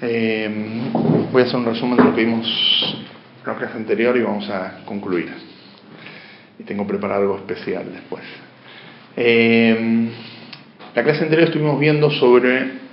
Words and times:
Eh, 0.00 0.50
voy 1.30 1.42
a 1.42 1.44
hacer 1.44 1.56
un 1.56 1.66
resumen 1.66 1.96
de 1.96 2.04
lo 2.04 2.14
que 2.14 2.24
vimos 2.24 2.46
en 3.40 3.46
la 3.46 3.56
clase 3.56 3.76
anterior 3.76 4.16
y 4.16 4.22
vamos 4.22 4.48
a 4.50 4.80
concluir. 4.84 5.32
Y 6.58 6.64
tengo 6.64 6.86
preparado 6.86 7.22
algo 7.22 7.36
especial 7.36 7.92
después. 7.92 8.24
Eh, 9.16 10.08
la 10.94 11.02
clase 11.04 11.22
anterior 11.22 11.48
estuvimos 11.48 11.78
viendo 11.78 12.10
sobre 12.10 12.84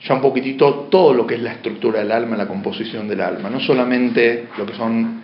ya 0.00 0.14
un 0.14 0.22
poquitito 0.22 0.88
todo 0.90 1.12
lo 1.12 1.26
que 1.26 1.34
es 1.34 1.42
la 1.42 1.52
estructura 1.52 2.00
del 2.00 2.10
alma, 2.10 2.36
la 2.36 2.48
composición 2.48 3.06
del 3.06 3.20
alma, 3.20 3.50
no 3.50 3.60
solamente 3.60 4.48
lo 4.56 4.66
que 4.66 4.74
son 4.74 5.22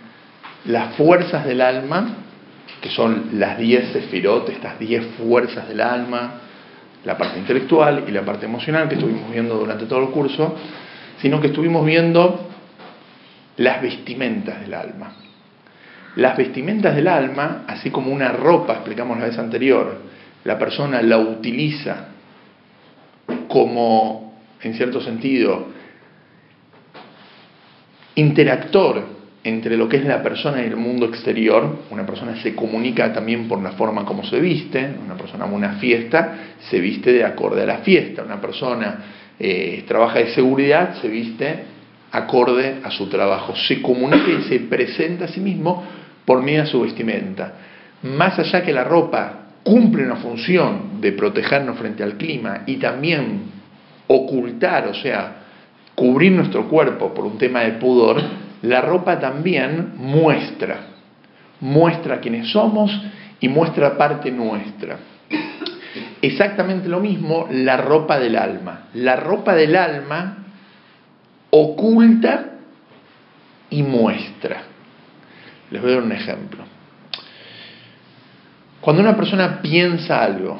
las 0.65 0.95
fuerzas 0.95 1.45
del 1.45 1.61
alma, 1.61 2.15
que 2.79 2.89
son 2.89 3.31
las 3.33 3.57
10 3.57 3.91
sefirot, 3.91 4.49
estas 4.49 4.79
10 4.79 5.05
fuerzas 5.17 5.67
del 5.67 5.81
alma, 5.81 6.41
la 7.05 7.17
parte 7.17 7.39
intelectual 7.39 8.05
y 8.07 8.11
la 8.11 8.23
parte 8.23 8.45
emocional 8.45 8.89
que 8.89 8.95
estuvimos 8.95 9.31
viendo 9.31 9.55
durante 9.55 9.85
todo 9.85 10.01
el 10.01 10.09
curso, 10.09 10.55
sino 11.21 11.39
que 11.39 11.47
estuvimos 11.47 11.85
viendo 11.85 12.49
las 13.57 13.81
vestimentas 13.81 14.61
del 14.61 14.73
alma. 14.73 15.13
Las 16.15 16.37
vestimentas 16.37 16.95
del 16.95 17.07
alma, 17.07 17.63
así 17.67 17.91
como 17.91 18.11
una 18.11 18.31
ropa, 18.31 18.73
explicamos 18.73 19.17
la 19.19 19.25
vez 19.25 19.37
anterior, 19.37 20.01
la 20.43 20.57
persona 20.57 21.01
la 21.01 21.17
utiliza 21.17 22.07
como, 23.47 24.39
en 24.61 24.73
cierto 24.73 25.01
sentido, 25.01 25.67
interactor 28.15 29.18
entre 29.43 29.77
lo 29.77 29.87
que 29.87 29.97
es 29.97 30.05
la 30.05 30.21
persona 30.21 30.61
y 30.61 30.65
el 30.65 30.75
mundo 30.75 31.05
exterior, 31.05 31.83
una 31.91 32.05
persona 32.05 32.35
se 32.41 32.55
comunica 32.55 33.13
también 33.13 33.47
por 33.47 33.61
la 33.61 33.71
forma 33.71 34.03
como 34.03 34.23
se 34.23 34.39
viste, 34.39 34.95
una 35.03 35.15
persona 35.15 35.45
en 35.45 35.53
una 35.53 35.73
fiesta 35.73 36.35
se 36.69 36.79
viste 36.79 37.13
de 37.13 37.23
acorde 37.23 37.63
a 37.63 37.65
la 37.65 37.77
fiesta, 37.77 38.23
una 38.23 38.41
persona 38.41 38.99
eh, 39.39 39.85
trabaja 39.87 40.19
de 40.19 40.31
seguridad 40.31 40.95
se 41.01 41.07
viste 41.07 41.63
acorde 42.11 42.79
a 42.83 42.91
su 42.91 43.07
trabajo, 43.07 43.55
se 43.55 43.81
comunica 43.81 44.29
y 44.29 44.43
se 44.49 44.59
presenta 44.61 45.25
a 45.25 45.27
sí 45.29 45.39
mismo 45.39 45.83
por 46.25 46.41
medio 46.41 46.63
de 46.63 46.67
su 46.67 46.81
vestimenta. 46.81 47.53
Más 48.03 48.37
allá 48.39 48.61
que 48.63 48.73
la 48.73 48.83
ropa 48.83 49.47
cumple 49.63 50.03
una 50.03 50.17
función 50.17 50.99
de 50.99 51.11
protegernos 51.13 51.77
frente 51.77 52.03
al 52.03 52.17
clima 52.17 52.63
y 52.65 52.77
también 52.77 53.43
ocultar, 54.07 54.87
o 54.87 54.93
sea, 54.93 55.35
cubrir 55.95 56.31
nuestro 56.31 56.67
cuerpo 56.67 57.13
por 57.13 57.25
un 57.25 57.37
tema 57.37 57.61
de 57.61 57.73
pudor, 57.73 58.21
la 58.61 58.81
ropa 58.81 59.19
también 59.19 59.93
muestra, 59.95 60.79
muestra 61.61 62.19
quiénes 62.19 62.49
somos 62.49 62.91
y 63.39 63.47
muestra 63.47 63.97
parte 63.97 64.31
nuestra. 64.31 64.97
Exactamente 66.21 66.89
lo 66.89 66.99
mismo 66.99 67.47
la 67.49 67.77
ropa 67.77 68.19
del 68.19 68.35
alma. 68.35 68.87
La 68.93 69.15
ropa 69.15 69.55
del 69.55 69.75
alma 69.75 70.45
oculta 71.51 72.57
y 73.69 73.83
muestra. 73.83 74.63
Les 75.71 75.81
voy 75.81 75.91
a 75.91 75.95
dar 75.95 76.03
un 76.03 76.11
ejemplo. 76.11 76.63
Cuando 78.81 79.01
una 79.01 79.15
persona 79.15 79.61
piensa 79.61 80.23
algo 80.23 80.59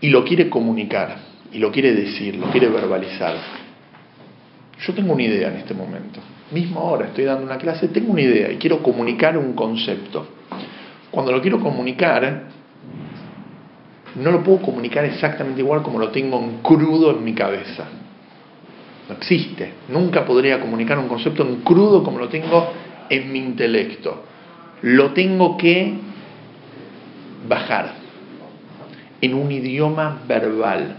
y 0.00 0.10
lo 0.10 0.24
quiere 0.24 0.50
comunicar, 0.50 1.16
y 1.52 1.58
lo 1.58 1.70
quiere 1.70 1.94
decir, 1.94 2.36
lo 2.36 2.50
quiere 2.50 2.68
verbalizar, 2.68 3.34
yo 4.78 4.92
tengo 4.92 5.14
una 5.14 5.22
idea 5.22 5.48
en 5.48 5.56
este 5.56 5.72
momento 5.72 6.20
mismo 6.50 6.80
ahora 6.80 7.06
estoy 7.06 7.24
dando 7.24 7.44
una 7.44 7.58
clase, 7.58 7.88
tengo 7.88 8.12
una 8.12 8.22
idea 8.22 8.52
y 8.52 8.56
quiero 8.56 8.82
comunicar 8.82 9.36
un 9.36 9.54
concepto. 9.54 10.26
Cuando 11.10 11.32
lo 11.32 11.40
quiero 11.40 11.60
comunicar, 11.60 12.44
no 14.16 14.30
lo 14.30 14.42
puedo 14.42 14.62
comunicar 14.62 15.04
exactamente 15.04 15.60
igual 15.60 15.82
como 15.82 15.98
lo 15.98 16.10
tengo 16.10 16.38
en 16.38 16.58
crudo 16.58 17.10
en 17.10 17.24
mi 17.24 17.34
cabeza. 17.34 17.84
No 19.08 19.14
existe. 19.14 19.72
Nunca 19.88 20.24
podría 20.24 20.60
comunicar 20.60 20.98
un 20.98 21.08
concepto 21.08 21.46
en 21.46 21.62
crudo 21.62 22.02
como 22.02 22.18
lo 22.18 22.28
tengo 22.28 22.72
en 23.08 23.32
mi 23.32 23.38
intelecto. 23.38 24.24
Lo 24.82 25.12
tengo 25.12 25.56
que 25.56 25.94
bajar 27.48 27.94
en 29.20 29.34
un 29.34 29.50
idioma 29.50 30.20
verbal. 30.26 30.96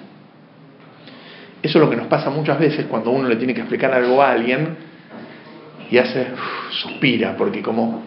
Eso 1.62 1.80
es 1.80 1.84
lo 1.84 1.90
que 1.90 1.98
nos 1.98 2.08
pasa 2.08 2.30
muchas 2.30 2.60
veces 2.60 2.86
cuando 2.86 3.12
uno 3.12 3.28
le 3.28 3.36
tiene 3.36 3.54
que 3.54 3.62
explicar 3.62 3.94
algo 3.94 4.22
a 4.22 4.32
alguien 4.32 4.87
y 5.90 5.98
hace, 5.98 6.28
suspira, 6.72 7.36
porque 7.38 7.62
como, 7.62 8.04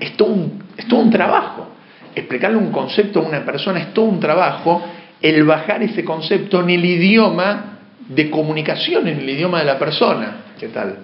es, 0.00 0.16
todo 0.16 0.28
un, 0.28 0.62
es 0.76 0.86
todo 0.86 1.00
un 1.00 1.10
trabajo. 1.10 1.68
Explicarle 2.14 2.56
un 2.56 2.70
concepto 2.70 3.20
a 3.20 3.22
una 3.22 3.44
persona 3.44 3.80
es 3.80 3.94
todo 3.94 4.06
un 4.06 4.20
trabajo, 4.20 4.82
el 5.20 5.44
bajar 5.44 5.82
ese 5.82 6.04
concepto 6.04 6.60
en 6.60 6.70
el 6.70 6.84
idioma 6.84 7.78
de 8.08 8.30
comunicación, 8.30 9.08
en 9.08 9.20
el 9.20 9.28
idioma 9.28 9.60
de 9.60 9.64
la 9.64 9.78
persona. 9.78 10.36
¿Qué 10.58 10.68
tal? 10.68 10.98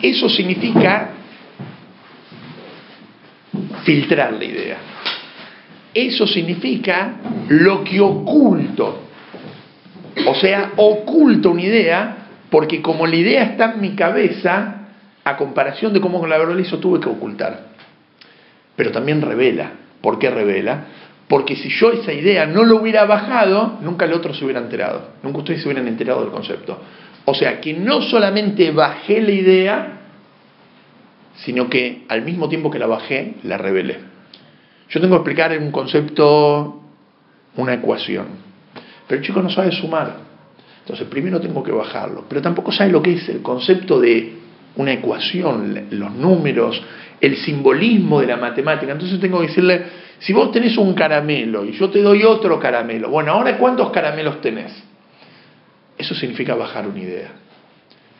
Eso 0.00 0.28
significa 0.28 1.10
filtrar 3.84 4.32
la 4.32 4.44
idea. 4.44 4.76
Eso 5.92 6.26
significa 6.26 7.16
lo 7.48 7.82
que 7.82 8.00
oculto. 8.00 9.04
O 10.26 10.34
sea, 10.34 10.72
oculto 10.76 11.50
una 11.50 11.62
idea 11.62 12.17
porque 12.50 12.82
como 12.82 13.06
la 13.06 13.16
idea 13.16 13.42
está 13.44 13.72
en 13.72 13.80
mi 13.80 13.94
cabeza, 13.94 14.88
a 15.24 15.36
comparación 15.36 15.92
de 15.92 16.00
cómo 16.00 16.26
la 16.26 16.38
verbalizo, 16.38 16.78
tuve 16.78 17.00
que 17.00 17.08
ocultar. 17.08 17.68
Pero 18.76 18.92
también 18.92 19.20
revela. 19.20 19.72
¿Por 20.00 20.18
qué 20.18 20.30
revela? 20.30 20.84
Porque 21.28 21.56
si 21.56 21.68
yo 21.68 21.92
esa 21.92 22.12
idea 22.12 22.46
no 22.46 22.64
lo 22.64 22.76
hubiera 22.76 23.04
bajado, 23.04 23.78
nunca 23.82 24.06
el 24.06 24.12
otro 24.12 24.32
se 24.32 24.44
hubiera 24.44 24.60
enterado. 24.60 25.10
Nunca 25.22 25.38
ustedes 25.38 25.60
se 25.60 25.68
hubieran 25.68 25.86
enterado 25.86 26.22
del 26.22 26.30
concepto. 26.30 26.80
O 27.24 27.34
sea, 27.34 27.60
que 27.60 27.74
no 27.74 28.00
solamente 28.00 28.70
bajé 28.70 29.20
la 29.20 29.32
idea, 29.32 29.98
sino 31.36 31.68
que 31.68 32.04
al 32.08 32.22
mismo 32.22 32.48
tiempo 32.48 32.70
que 32.70 32.78
la 32.78 32.86
bajé, 32.86 33.34
la 33.42 33.58
revelé. 33.58 33.98
Yo 34.88 35.00
tengo 35.00 35.16
que 35.16 35.30
explicar 35.30 35.58
un 35.58 35.70
concepto 35.70 36.78
una 37.56 37.74
ecuación. 37.74 38.26
Pero 39.06 39.20
el 39.20 39.26
chico 39.26 39.42
no 39.42 39.50
sabe 39.50 39.72
sumar. 39.72 40.27
Entonces, 40.88 41.08
primero 41.08 41.38
tengo 41.38 41.62
que 41.62 41.70
bajarlo, 41.70 42.24
pero 42.26 42.40
tampoco 42.40 42.72
sabe 42.72 42.90
lo 42.90 43.02
que 43.02 43.12
es 43.12 43.28
el 43.28 43.42
concepto 43.42 44.00
de 44.00 44.32
una 44.76 44.94
ecuación, 44.94 45.88
los 45.90 46.14
números, 46.14 46.82
el 47.20 47.36
simbolismo 47.36 48.22
de 48.22 48.28
la 48.28 48.38
matemática. 48.38 48.92
Entonces 48.92 49.20
tengo 49.20 49.38
que 49.42 49.48
decirle, 49.48 49.82
si 50.18 50.32
vos 50.32 50.50
tenés 50.50 50.78
un 50.78 50.94
caramelo 50.94 51.66
y 51.66 51.72
yo 51.72 51.90
te 51.90 52.00
doy 52.00 52.22
otro 52.22 52.58
caramelo, 52.58 53.10
bueno, 53.10 53.32
ahora 53.32 53.58
¿cuántos 53.58 53.90
caramelos 53.90 54.40
tenés? 54.40 54.72
Eso 55.98 56.14
significa 56.14 56.54
bajar 56.54 56.88
una 56.88 57.00
idea. 57.00 57.32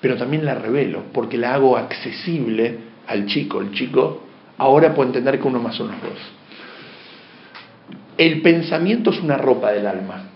Pero 0.03 0.17
también 0.17 0.45
la 0.45 0.55
revelo, 0.55 1.05
porque 1.15 1.39
la 1.39 1.55
hago 1.55 1.75
accesible 1.79 2.77
al 3.07 3.25
chico. 3.25 3.63
El 3.63 3.73
chico 3.73 4.25
ahora 4.59 4.95
puede 4.95 5.09
entender 5.09 5.41
que 5.41 5.49
uno 5.49 5.59
más 5.59 5.81
uno 5.81 5.95
es 5.95 6.03
dos. 6.03 6.19
El 8.19 8.43
pensamiento 8.43 9.09
es 9.09 9.21
una 9.21 9.39
ropa 9.39 9.73
del 9.73 9.87
alma. 9.87 10.28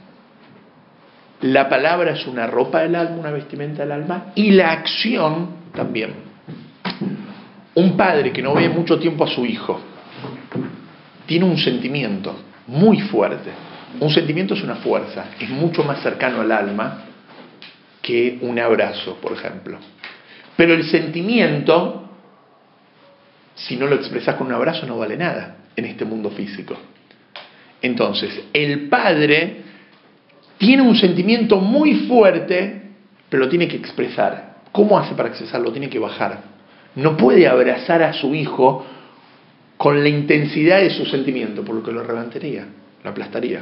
La 1.42 1.68
palabra 1.68 2.12
es 2.12 2.26
una 2.26 2.46
ropa 2.46 2.82
del 2.82 2.94
alma, 2.94 3.16
una 3.16 3.30
vestimenta 3.30 3.82
del 3.82 3.92
alma, 3.92 4.32
y 4.34 4.52
la 4.52 4.70
acción 4.70 5.48
también. 5.74 6.14
Un 7.74 7.96
padre 7.96 8.32
que 8.32 8.42
no 8.42 8.54
ve 8.54 8.68
mucho 8.68 8.98
tiempo 8.98 9.24
a 9.24 9.28
su 9.28 9.44
hijo 9.44 9.80
tiene 11.26 11.44
un 11.44 11.56
sentimiento 11.56 12.38
muy 12.66 13.00
fuerte. 13.00 13.50
Un 13.98 14.10
sentimiento 14.10 14.54
es 14.54 14.62
una 14.62 14.76
fuerza, 14.76 15.30
es 15.40 15.48
mucho 15.48 15.82
más 15.82 16.00
cercano 16.02 16.40
al 16.40 16.52
alma 16.52 17.04
que 18.00 18.38
un 18.42 18.58
abrazo, 18.58 19.16
por 19.16 19.32
ejemplo. 19.32 19.78
Pero 20.56 20.74
el 20.74 20.84
sentimiento, 20.84 22.08
si 23.54 23.76
no 23.76 23.86
lo 23.86 23.96
expresas 23.96 24.36
con 24.36 24.46
un 24.48 24.54
abrazo, 24.54 24.86
no 24.86 24.98
vale 24.98 25.16
nada 25.16 25.56
en 25.74 25.86
este 25.86 26.04
mundo 26.04 26.30
físico. 26.30 26.76
Entonces, 27.80 28.44
el 28.52 28.88
padre 28.88 29.61
tiene 30.62 30.82
un 30.82 30.94
sentimiento 30.94 31.56
muy 31.56 32.06
fuerte, 32.06 32.82
pero 33.28 33.42
lo 33.42 33.48
tiene 33.48 33.66
que 33.66 33.76
expresar. 33.76 34.58
¿Cómo 34.70 34.96
hace 34.96 35.12
para 35.16 35.30
expresarlo? 35.30 35.72
Tiene 35.72 35.88
que 35.88 35.98
bajar. 35.98 36.38
No 36.94 37.16
puede 37.16 37.48
abrazar 37.48 38.00
a 38.00 38.12
su 38.12 38.32
hijo 38.32 38.86
con 39.76 40.00
la 40.00 40.08
intensidad 40.08 40.78
de 40.78 40.90
su 40.90 41.04
sentimiento, 41.06 41.64
por 41.64 41.74
lo 41.74 41.82
que 41.82 41.90
lo 41.90 42.06
levantaría, 42.06 42.64
lo 43.02 43.10
aplastaría. 43.10 43.60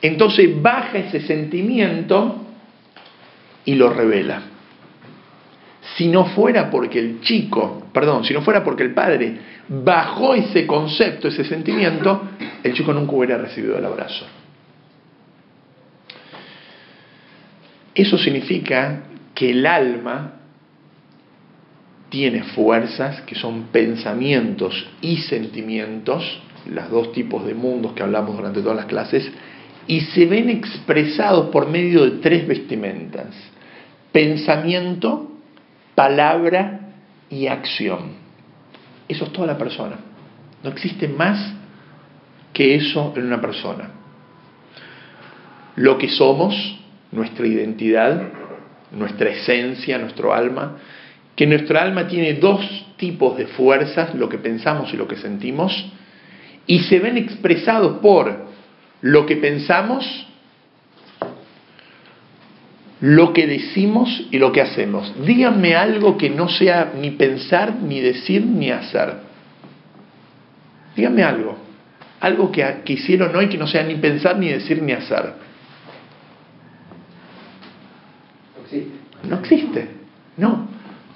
Entonces 0.00 0.50
baja 0.62 0.96
ese 0.96 1.20
sentimiento 1.20 2.46
y 3.66 3.74
lo 3.74 3.90
revela. 3.90 4.40
Si 5.96 6.08
no 6.08 6.24
fuera 6.24 6.70
porque 6.70 6.98
el 6.98 7.20
chico, 7.20 7.88
perdón, 7.92 8.24
si 8.24 8.32
no 8.32 8.40
fuera 8.40 8.64
porque 8.64 8.84
el 8.84 8.94
padre 8.94 9.36
bajó 9.68 10.32
ese 10.32 10.66
concepto, 10.66 11.28
ese 11.28 11.44
sentimiento, 11.44 12.22
el 12.62 12.72
chico 12.72 12.94
nunca 12.94 13.12
hubiera 13.12 13.36
recibido 13.36 13.76
el 13.76 13.84
abrazo. 13.84 14.24
Eso 17.94 18.16
significa 18.18 19.04
que 19.34 19.50
el 19.50 19.66
alma 19.66 20.34
tiene 22.08 22.42
fuerzas 22.42 23.22
que 23.22 23.34
son 23.34 23.68
pensamientos 23.72 24.86
y 25.00 25.16
sentimientos, 25.18 26.42
los 26.66 26.90
dos 26.90 27.12
tipos 27.12 27.46
de 27.46 27.54
mundos 27.54 27.92
que 27.92 28.02
hablamos 28.02 28.36
durante 28.36 28.60
todas 28.60 28.76
las 28.76 28.86
clases, 28.86 29.30
y 29.86 30.00
se 30.00 30.26
ven 30.26 30.50
expresados 30.50 31.50
por 31.50 31.68
medio 31.68 32.04
de 32.04 32.18
tres 32.18 32.46
vestimentas. 32.46 33.34
Pensamiento, 34.12 35.32
palabra 35.94 36.92
y 37.30 37.46
acción. 37.46 38.12
Eso 39.08 39.24
es 39.24 39.32
toda 39.32 39.46
la 39.46 39.58
persona. 39.58 39.96
No 40.62 40.70
existe 40.70 41.08
más 41.08 41.54
que 42.52 42.74
eso 42.74 43.12
en 43.16 43.24
una 43.24 43.40
persona. 43.40 43.90
Lo 45.76 45.96
que 45.98 46.08
somos, 46.10 46.78
nuestra 47.12 47.46
identidad, 47.46 48.22
nuestra 48.90 49.30
esencia, 49.30 49.98
nuestro 49.98 50.34
alma, 50.34 50.78
que 51.36 51.46
nuestra 51.46 51.82
alma 51.82 52.08
tiene 52.08 52.34
dos 52.34 52.60
tipos 52.96 53.36
de 53.36 53.46
fuerzas, 53.46 54.14
lo 54.14 54.28
que 54.28 54.38
pensamos 54.38 54.92
y 54.92 54.96
lo 54.96 55.06
que 55.06 55.16
sentimos, 55.16 55.92
y 56.66 56.80
se 56.80 56.98
ven 56.98 57.16
expresados 57.16 57.98
por 57.98 58.46
lo 59.00 59.26
que 59.26 59.36
pensamos, 59.36 60.26
lo 63.00 63.32
que 63.32 63.46
decimos 63.46 64.28
y 64.30 64.38
lo 64.38 64.52
que 64.52 64.60
hacemos. 64.60 65.12
Díganme 65.26 65.74
algo 65.74 66.16
que 66.16 66.30
no 66.30 66.48
sea 66.48 66.92
ni 66.98 67.10
pensar, 67.10 67.74
ni 67.82 68.00
decir, 68.00 68.46
ni 68.46 68.70
hacer. 68.70 69.14
Díganme 70.94 71.24
algo. 71.24 71.58
Algo 72.20 72.52
que, 72.52 72.64
que 72.84 72.92
hicieron 72.92 73.34
hoy 73.34 73.48
que 73.48 73.58
no 73.58 73.66
sea 73.66 73.82
ni 73.82 73.96
pensar, 73.96 74.38
ni 74.38 74.50
decir, 74.50 74.80
ni 74.80 74.92
hacer. 74.92 75.32
No 79.28 79.38
existe. 79.38 79.88
No. 80.36 80.68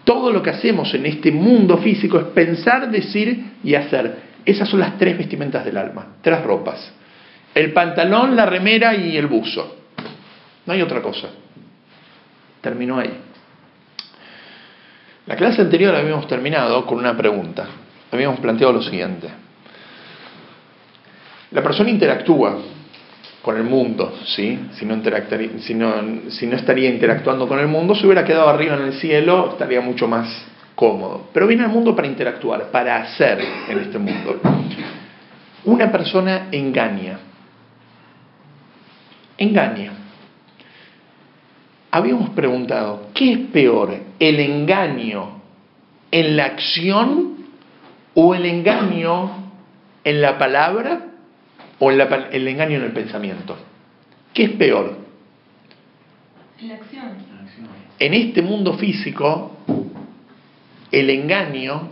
Todo 0.04 0.32
lo 0.32 0.42
que 0.42 0.50
hacemos 0.50 0.94
en 0.94 1.06
este 1.06 1.32
mundo 1.32 1.78
físico 1.78 2.18
es 2.18 2.26
pensar, 2.26 2.90
decir 2.90 3.52
y 3.64 3.74
hacer. 3.74 4.26
Esas 4.44 4.68
son 4.68 4.80
las 4.80 4.96
tres 4.98 5.18
vestimentas 5.18 5.64
del 5.64 5.76
alma, 5.76 6.16
tres 6.22 6.42
ropas. 6.42 6.92
El 7.54 7.72
pantalón, 7.72 8.36
la 8.36 8.46
remera 8.46 8.94
y 8.94 9.16
el 9.16 9.26
buzo. 9.26 9.76
No 10.66 10.72
hay 10.72 10.82
otra 10.82 11.02
cosa 11.02 11.28
terminó 12.66 12.98
ahí. 12.98 13.16
La 15.26 15.36
clase 15.36 15.62
anterior 15.62 15.94
habíamos 15.94 16.26
terminado 16.26 16.84
con 16.84 16.98
una 16.98 17.16
pregunta. 17.16 17.64
Habíamos 18.10 18.40
planteado 18.40 18.72
lo 18.72 18.82
siguiente. 18.82 19.28
La 21.52 21.62
persona 21.62 21.90
interactúa 21.90 22.58
con 23.46 23.56
el 23.56 23.62
mundo, 23.62 24.12
¿sí? 24.24 24.58
Si 24.72 24.84
no, 24.84 25.00
si, 25.60 25.74
no, 25.74 25.94
si 26.30 26.46
no 26.48 26.56
estaría 26.56 26.90
interactuando 26.90 27.46
con 27.46 27.60
el 27.60 27.68
mundo, 27.68 27.94
se 27.94 28.04
hubiera 28.04 28.24
quedado 28.24 28.48
arriba 28.48 28.74
en 28.74 28.86
el 28.86 28.94
cielo, 28.94 29.50
estaría 29.52 29.80
mucho 29.80 30.08
más 30.08 30.28
cómodo. 30.74 31.28
Pero 31.32 31.46
viene 31.46 31.62
al 31.62 31.70
mundo 31.70 31.94
para 31.94 32.08
interactuar, 32.08 32.72
para 32.72 32.96
hacer 32.96 33.38
en 33.68 33.78
este 33.78 33.98
mundo. 33.98 34.40
Una 35.64 35.92
persona 35.92 36.48
engaña. 36.50 37.20
Engaña 39.38 39.92
habíamos 41.92 42.30
preguntado, 42.30 43.10
¿qué 43.14 43.32
es 43.32 43.38
peor, 43.52 43.96
el 44.18 44.40
engaño 44.40 45.40
en 46.10 46.36
la 46.36 46.46
acción 46.46 47.36
o 48.12 48.34
el 48.34 48.44
engaño 48.44 49.30
en 50.02 50.20
la 50.20 50.36
palabra 50.36 51.15
o 51.78 51.90
el 51.90 52.48
engaño 52.48 52.76
en 52.76 52.84
el 52.84 52.92
pensamiento? 52.92 53.56
¿Qué 54.32 54.44
es 54.44 54.50
peor? 54.52 54.96
En 56.60 56.68
la 56.68 56.74
acción. 56.74 57.36
En 57.98 58.14
este 58.14 58.42
mundo 58.42 58.74
físico, 58.74 59.56
el 60.90 61.10
engaño 61.10 61.90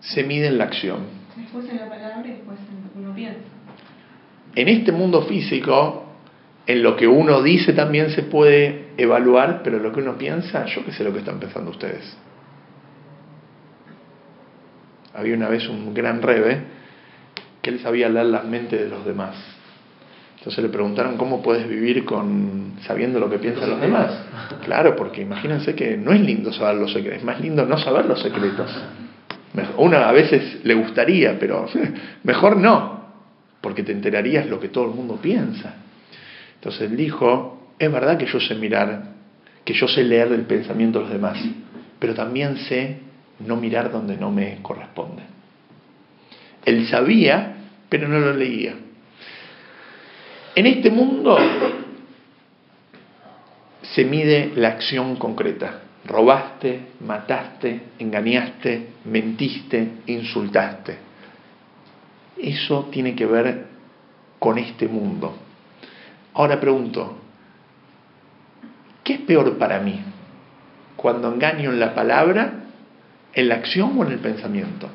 se 0.00 0.24
mide 0.24 0.48
en 0.48 0.58
la 0.58 0.64
acción. 0.64 1.00
Después 1.36 1.68
en 1.68 1.76
la 1.76 1.88
palabra 1.88 2.26
y 2.26 2.30
después 2.30 2.58
en 2.58 2.84
lo 2.84 2.92
que 2.92 2.98
uno 2.98 3.14
piensa. 3.14 3.40
En 4.54 4.68
este 4.68 4.92
mundo 4.92 5.22
físico, 5.22 6.06
en 6.66 6.82
lo 6.82 6.96
que 6.96 7.06
uno 7.06 7.42
dice 7.42 7.72
también 7.72 8.10
se 8.10 8.22
puede 8.22 8.88
evaluar, 8.96 9.62
pero 9.62 9.78
lo 9.78 9.92
que 9.92 10.00
uno 10.00 10.16
piensa, 10.16 10.66
yo 10.66 10.84
qué 10.84 10.92
sé 10.92 11.04
lo 11.04 11.12
que 11.12 11.20
están 11.20 11.38
pensando 11.38 11.70
ustedes. 11.70 12.16
Había 15.14 15.34
una 15.34 15.48
vez 15.48 15.68
un 15.68 15.92
gran 15.94 16.22
rebe 16.22 16.77
que 17.68 17.74
él 17.74 17.80
sabía 17.80 18.08
leer 18.08 18.26
la 18.26 18.42
mente 18.42 18.78
de 18.78 18.88
los 18.88 19.04
demás. 19.04 19.36
Entonces 20.38 20.64
le 20.64 20.70
preguntaron 20.70 21.18
cómo 21.18 21.42
puedes 21.42 21.68
vivir 21.68 22.06
con 22.06 22.76
sabiendo 22.80 23.20
lo 23.20 23.28
que 23.28 23.38
piensan 23.38 23.68
los 23.68 23.80
demás. 23.80 24.10
Claro, 24.64 24.96
porque 24.96 25.20
imagínense 25.20 25.74
que 25.74 25.98
no 25.98 26.12
es 26.12 26.20
lindo 26.22 26.50
saber 26.50 26.76
los 26.76 26.92
secretos, 26.92 27.18
es 27.18 27.24
más 27.24 27.38
lindo 27.40 27.66
no 27.66 27.76
saber 27.76 28.06
los 28.06 28.22
secretos. 28.22 28.74
Uno 29.76 29.98
a 29.98 30.12
veces 30.12 30.64
le 30.64 30.74
gustaría, 30.74 31.38
pero 31.38 31.66
mejor 32.22 32.56
no, 32.56 33.04
porque 33.60 33.82
te 33.82 33.92
enterarías 33.92 34.46
lo 34.46 34.58
que 34.58 34.68
todo 34.68 34.84
el 34.84 34.94
mundo 34.94 35.18
piensa. 35.20 35.74
Entonces 36.54 36.90
él 36.90 36.96
dijo, 36.96 37.74
es 37.78 37.92
verdad 37.92 38.16
que 38.16 38.26
yo 38.26 38.40
sé 38.40 38.54
mirar, 38.54 39.02
que 39.64 39.74
yo 39.74 39.86
sé 39.86 40.04
leer 40.04 40.32
el 40.32 40.42
pensamiento 40.42 41.00
de 41.00 41.04
los 41.04 41.12
demás, 41.12 41.38
pero 41.98 42.14
también 42.14 42.56
sé 42.56 43.00
no 43.40 43.56
mirar 43.56 43.92
donde 43.92 44.16
no 44.16 44.30
me 44.30 44.58
corresponde. 44.62 45.22
Él 46.64 46.86
sabía, 46.88 47.57
pero 47.88 48.08
no 48.08 48.18
lo 48.18 48.34
leía. 48.34 48.74
En 50.54 50.66
este 50.66 50.90
mundo 50.90 51.38
se 53.82 54.04
mide 54.04 54.52
la 54.56 54.68
acción 54.68 55.16
concreta. 55.16 55.82
Robaste, 56.04 56.80
mataste, 57.00 57.80
engañaste, 57.98 58.88
mentiste, 59.04 59.88
insultaste. 60.06 60.96
Eso 62.38 62.88
tiene 62.90 63.14
que 63.14 63.26
ver 63.26 63.66
con 64.38 64.58
este 64.58 64.88
mundo. 64.88 65.36
Ahora 66.34 66.60
pregunto, 66.60 67.18
¿Qué 69.08 69.14
es 69.14 69.20
peor 69.20 69.56
para 69.56 69.80
mí? 69.80 69.98
Cuando 70.94 71.32
engaño 71.32 71.72
en 71.72 71.80
la 71.80 71.94
palabra, 71.94 72.64
en 73.32 73.48
la 73.48 73.54
acción 73.54 73.98
o 73.98 74.04
en 74.04 74.12
el 74.12 74.18
pensamiento. 74.18 74.86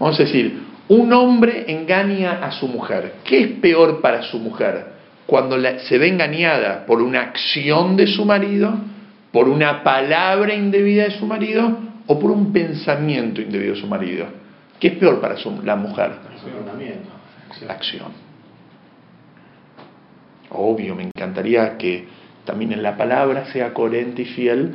Vamos 0.00 0.18
a 0.18 0.24
decir, 0.24 0.60
un 0.92 1.10
hombre 1.14 1.64
engaña 1.68 2.44
a 2.44 2.52
su 2.52 2.68
mujer. 2.68 3.14
¿Qué 3.24 3.40
es 3.40 3.48
peor 3.60 4.02
para 4.02 4.22
su 4.22 4.38
mujer? 4.38 4.92
Cuando 5.24 5.56
se 5.78 5.96
ve 5.96 6.08
engañada 6.08 6.84
por 6.84 7.00
una 7.00 7.22
acción 7.22 7.96
de 7.96 8.06
su 8.06 8.26
marido, 8.26 8.74
por 9.30 9.48
una 9.48 9.82
palabra 9.82 10.52
indebida 10.52 11.04
de 11.04 11.12
su 11.12 11.24
marido 11.24 11.78
o 12.06 12.18
por 12.18 12.30
un 12.30 12.52
pensamiento 12.52 13.40
indebido 13.40 13.74
de 13.74 13.80
su 13.80 13.86
marido. 13.86 14.26
¿Qué 14.78 14.88
es 14.88 14.94
peor 14.96 15.18
para 15.18 15.36
la 15.64 15.76
mujer? 15.76 16.10
La 17.66 17.72
acción. 17.72 18.12
Obvio, 20.50 20.94
me 20.94 21.04
encantaría 21.04 21.78
que 21.78 22.06
también 22.44 22.72
en 22.72 22.82
la 22.82 22.98
palabra 22.98 23.46
sea 23.46 23.72
coherente 23.72 24.22
y 24.22 24.26
fiel 24.26 24.74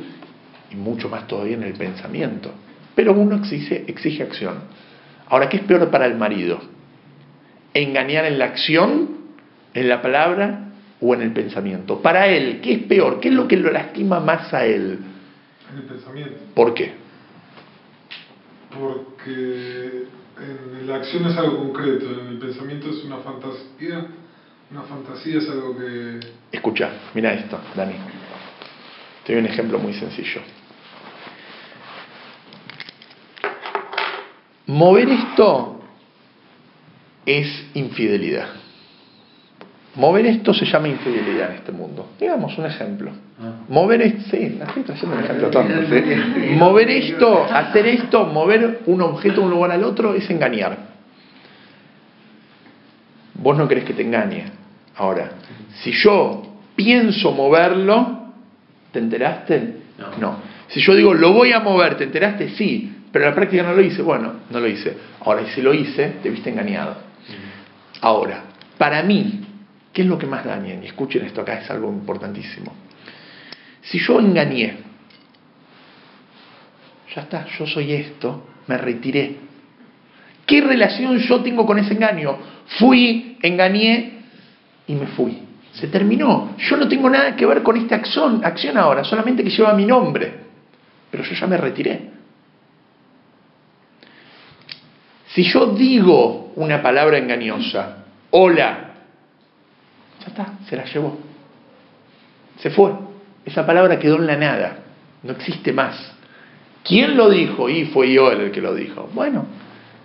y 0.72 0.74
mucho 0.74 1.08
más 1.08 1.28
todavía 1.28 1.54
en 1.54 1.62
el 1.62 1.74
pensamiento. 1.74 2.50
Pero 2.96 3.12
uno 3.12 3.36
exige, 3.36 3.84
exige 3.86 4.24
acción. 4.24 4.87
Ahora, 5.28 5.48
¿qué 5.48 5.58
es 5.58 5.62
peor 5.64 5.90
para 5.90 6.06
el 6.06 6.16
marido? 6.16 6.60
¿Engañar 7.74 8.24
en 8.24 8.38
la 8.38 8.46
acción, 8.46 9.08
en 9.74 9.88
la 9.88 10.00
palabra 10.00 10.70
o 11.00 11.14
en 11.14 11.22
el 11.22 11.32
pensamiento? 11.32 12.00
Para 12.00 12.26
él, 12.28 12.60
¿qué 12.62 12.72
es 12.72 12.78
peor? 12.84 13.20
¿Qué 13.20 13.28
es 13.28 13.34
lo 13.34 13.46
que 13.46 13.56
lo 13.56 13.70
lastima 13.70 14.20
más 14.20 14.52
a 14.54 14.64
él? 14.64 14.98
En 15.70 15.78
el 15.78 15.84
pensamiento. 15.84 16.36
¿Por 16.54 16.74
qué? 16.74 16.92
Porque 18.78 20.04
en 20.38 20.86
la 20.86 20.96
acción 20.96 21.26
es 21.26 21.36
algo 21.36 21.58
concreto, 21.58 22.06
en 22.20 22.28
el 22.28 22.38
pensamiento 22.38 22.90
es 22.90 23.04
una 23.04 23.18
fantasía 23.18 24.06
una 24.70 24.82
fantasía 24.82 25.38
es 25.38 25.48
algo 25.48 25.76
que... 25.78 26.20
Escucha, 26.52 26.90
mira 27.14 27.32
esto, 27.32 27.58
Dani. 27.74 27.94
Te 29.24 29.32
doy 29.32 29.40
un 29.40 29.48
ejemplo 29.48 29.78
muy 29.78 29.94
sencillo. 29.94 30.42
Mover 34.68 35.08
esto 35.08 35.80
es 37.24 37.66
infidelidad. 37.72 38.48
Mover 39.94 40.26
esto 40.26 40.52
se 40.52 40.66
llama 40.66 40.88
infidelidad 40.88 41.50
en 41.50 41.56
este 41.56 41.72
mundo. 41.72 42.10
Digamos 42.20 42.56
un 42.58 42.66
ejemplo. 42.66 43.10
Ah. 43.40 43.64
Mover 43.68 44.02
esto, 44.02 44.30
sí, 44.30 44.58
estoy 44.60 44.82
trayendo 44.82 45.16
un 45.16 45.24
ejemplo 45.24 45.50
tonto. 45.50 45.74
Mover 46.56 46.90
esto, 46.90 47.44
hacer 47.44 47.86
esto, 47.86 48.26
mover 48.26 48.82
un 48.86 49.00
objeto 49.00 49.40
de 49.40 49.46
un 49.46 49.50
lugar 49.50 49.72
al 49.72 49.84
otro 49.84 50.14
es 50.14 50.28
engañar. 50.28 50.76
Vos 53.34 53.56
no 53.56 53.66
querés 53.66 53.84
que 53.84 53.94
te 53.94 54.02
engañe. 54.02 54.44
Ahora, 54.96 55.30
si 55.82 55.92
yo 55.92 56.42
pienso 56.76 57.32
moverlo, 57.32 58.34
¿te 58.92 58.98
enteraste? 58.98 59.76
No. 60.20 60.36
Si 60.68 60.80
yo 60.80 60.94
digo, 60.94 61.14
lo 61.14 61.32
voy 61.32 61.52
a 61.52 61.60
mover, 61.60 61.96
¿te 61.96 62.04
enteraste? 62.04 62.50
Sí, 62.50 62.97
pero 63.12 63.24
en 63.24 63.30
la 63.30 63.34
práctica 63.34 63.62
no 63.62 63.72
lo 63.72 63.80
hice. 63.80 64.02
Bueno, 64.02 64.34
no 64.50 64.60
lo 64.60 64.66
hice. 64.66 64.96
Ahora, 65.24 65.46
si 65.54 65.62
lo 65.62 65.72
hice, 65.74 66.16
te 66.22 66.30
viste 66.30 66.50
engañado. 66.50 66.96
Ahora, 68.00 68.44
para 68.76 69.02
mí, 69.02 69.40
¿qué 69.92 70.02
es 70.02 70.08
lo 70.08 70.18
que 70.18 70.26
más 70.26 70.44
daña? 70.44 70.74
Y 70.82 70.86
escuchen 70.86 71.24
esto 71.24 71.40
acá, 71.40 71.60
es 71.60 71.70
algo 71.70 71.88
importantísimo. 71.90 72.72
Si 73.82 73.98
yo 73.98 74.20
engañé, 74.20 74.76
ya 77.14 77.22
está, 77.22 77.46
yo 77.58 77.66
soy 77.66 77.92
esto, 77.92 78.46
me 78.66 78.76
retiré. 78.76 79.36
¿Qué 80.46 80.60
relación 80.60 81.18
yo 81.18 81.40
tengo 81.42 81.66
con 81.66 81.78
ese 81.78 81.94
engaño? 81.94 82.38
Fui, 82.78 83.38
engañé, 83.42 84.18
y 84.86 84.94
me 84.94 85.06
fui. 85.06 85.38
Se 85.72 85.86
terminó. 85.88 86.54
Yo 86.58 86.76
no 86.76 86.88
tengo 86.88 87.08
nada 87.08 87.36
que 87.36 87.46
ver 87.46 87.62
con 87.62 87.76
esta 87.76 87.96
acción, 87.96 88.40
acción 88.44 88.76
ahora, 88.76 89.04
solamente 89.04 89.44
que 89.44 89.50
lleva 89.50 89.74
mi 89.74 89.84
nombre. 89.84 90.32
Pero 91.10 91.22
yo 91.22 91.34
ya 91.34 91.46
me 91.46 91.56
retiré. 91.56 92.17
Si 95.38 95.44
yo 95.44 95.66
digo 95.66 96.50
una 96.56 96.82
palabra 96.82 97.16
engañosa, 97.16 97.98
hola, 98.32 98.90
ya 100.18 100.26
está, 100.26 100.54
se 100.68 100.74
la 100.74 100.84
llevó. 100.84 101.16
Se 102.58 102.70
fue. 102.70 102.90
Esa 103.44 103.64
palabra 103.64 104.00
quedó 104.00 104.16
en 104.16 104.26
la 104.26 104.36
nada. 104.36 104.78
No 105.22 105.30
existe 105.30 105.72
más. 105.72 105.94
¿Quién 106.82 107.16
lo 107.16 107.30
dijo? 107.30 107.68
Y 107.68 107.84
fue 107.84 108.12
yo 108.12 108.32
el 108.32 108.50
que 108.50 108.60
lo 108.60 108.74
dijo. 108.74 109.08
Bueno, 109.14 109.46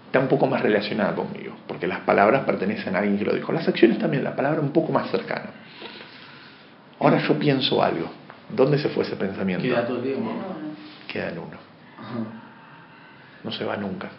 está 0.06 0.20
un 0.20 0.28
poco 0.28 0.46
más 0.46 0.62
relacionada 0.62 1.16
conmigo, 1.16 1.56
porque 1.66 1.88
las 1.88 2.02
palabras 2.02 2.44
pertenecen 2.46 2.96
a 2.96 3.00
alguien 3.00 3.18
que 3.18 3.26
lo 3.26 3.34
dijo. 3.34 3.52
Las 3.52 3.68
acciones 3.68 3.98
también, 3.98 4.24
la 4.24 4.36
palabra 4.36 4.62
un 4.62 4.72
poco 4.72 4.92
más 4.92 5.10
cercana. 5.10 5.50
Ahora 7.00 7.18
yo 7.28 7.40
pienso 7.40 7.82
algo. 7.82 8.08
¿Dónde 8.50 8.78
se 8.78 8.90
fue 8.90 9.04
ese 9.04 9.16
pensamiento? 9.16 9.64
Queda 9.64 9.88
todo 9.88 9.98
el 9.98 10.04
tiempo. 10.04 10.32
Queda 11.12 11.30
en 11.30 11.40
uno. 11.40 11.58
No 13.44 13.52
se 13.52 13.66
va 13.66 13.76
nunca. 13.78 14.12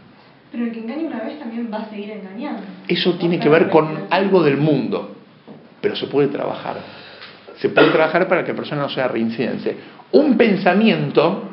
Pero 0.54 0.66
el 0.66 0.73
que 0.73 0.78
engaña 0.78 1.08
una 1.08 1.20
vez 1.25 1.37
también 1.40 1.68
va 1.73 1.78
a 1.78 1.90
seguir 1.90 2.12
engañando. 2.12 2.62
Eso 2.87 3.14
tiene 3.14 3.40
que 3.40 3.49
ver 3.49 3.70
con 3.70 4.06
algo 4.08 4.40
del 4.44 4.56
mundo, 4.56 5.16
pero 5.80 5.96
se 5.96 6.06
puede 6.06 6.28
trabajar. 6.28 6.76
Se 7.56 7.70
puede 7.70 7.90
trabajar 7.90 8.28
para 8.28 8.44
que 8.44 8.52
la 8.52 8.56
persona 8.56 8.82
no 8.82 8.88
sea 8.88 9.08
reincidente. 9.08 9.76
Un 10.12 10.37
pensamiento 10.37 11.50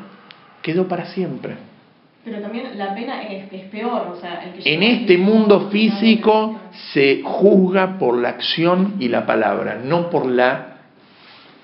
quedó 0.62 0.88
para 0.88 1.06
siempre. 1.06 1.56
Pero 2.24 2.42
también 2.42 2.78
la 2.78 2.94
pena 2.94 3.24
es, 3.24 3.52
es 3.52 3.64
peor, 3.72 4.08
o 4.16 4.22
sea, 4.22 4.44
el 4.44 4.62
que 4.62 4.72
En 4.72 4.84
este 4.84 5.18
mundo 5.18 5.72
físico 5.72 6.60
se 6.94 7.24
juzga 7.24 7.98
por 7.98 8.16
la 8.20 8.30
acción 8.30 8.98
y 9.00 9.08
la 9.08 9.26
palabra, 9.26 9.82
no 9.84 10.12
por 10.12 10.28
la 10.28 10.78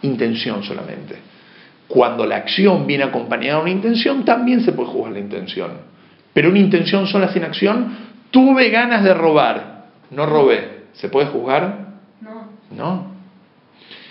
intención 0.02 0.64
solamente. 0.64 1.18
Cuando 1.88 2.26
la 2.26 2.38
acción 2.38 2.88
viene 2.88 3.04
acompañada 3.04 3.58
de 3.58 3.62
una 3.62 3.72
intención, 3.72 4.26
también 4.26 4.62
se 4.62 4.72
puede 4.72 4.90
juzgar 4.90 5.14
la 5.14 5.20
intención. 5.20 5.97
Pero 6.38 6.50
una 6.50 6.60
intención 6.60 7.08
sola 7.08 7.34
sin 7.34 7.44
acción, 7.44 7.98
tuve 8.30 8.70
ganas 8.70 9.04
de 9.04 9.12
robar, 9.12 9.86
no 10.12 10.28
robé. 10.28 10.84
¿Se 10.94 11.10
puede 11.10 11.26
juzgar? 11.30 11.96
No, 12.22 12.50
No. 12.70 13.12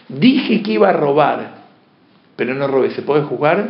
Dije 0.09 0.61
que 0.61 0.73
iba 0.73 0.89
a 0.89 0.93
robar, 0.93 1.55
pero 2.35 2.53
no 2.55 2.67
robé. 2.67 2.91
¿Se 2.91 3.03
puede 3.03 3.23
juzgar? 3.23 3.69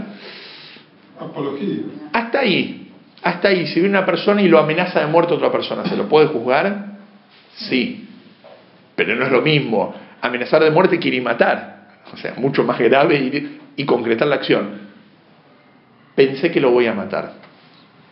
Apología. 1.20 1.82
Hasta 2.14 2.38
ahí, 2.38 2.92
hasta 3.22 3.48
ahí. 3.48 3.66
Si 3.66 3.75
viene 3.75 3.90
una 3.90 4.06
persona 4.06 4.40
y 4.40 4.48
lo 4.48 4.58
amenaza 4.58 5.00
de 5.00 5.06
muerte 5.06 5.34
a 5.34 5.36
otra 5.36 5.52
persona, 5.52 5.84
¿se 5.84 5.94
lo 5.94 6.08
puede 6.08 6.28
juzgar? 6.28 6.96
Sí. 7.56 8.08
Pero 8.94 9.16
no 9.16 9.26
es 9.26 9.32
lo 9.32 9.42
mismo. 9.42 9.94
Amenazar 10.22 10.64
de 10.64 10.70
muerte 10.70 10.98
y 10.98 11.20
matar. 11.20 11.88
O 12.10 12.16
sea, 12.16 12.32
mucho 12.38 12.64
más 12.64 12.78
grave 12.78 13.18
ir 13.18 13.60
y 13.76 13.84
concretar 13.84 14.26
la 14.26 14.36
acción. 14.36 14.80
Pensé 16.14 16.50
que 16.50 16.58
lo 16.58 16.70
voy 16.70 16.86
a 16.86 16.94
matar. 16.94 17.44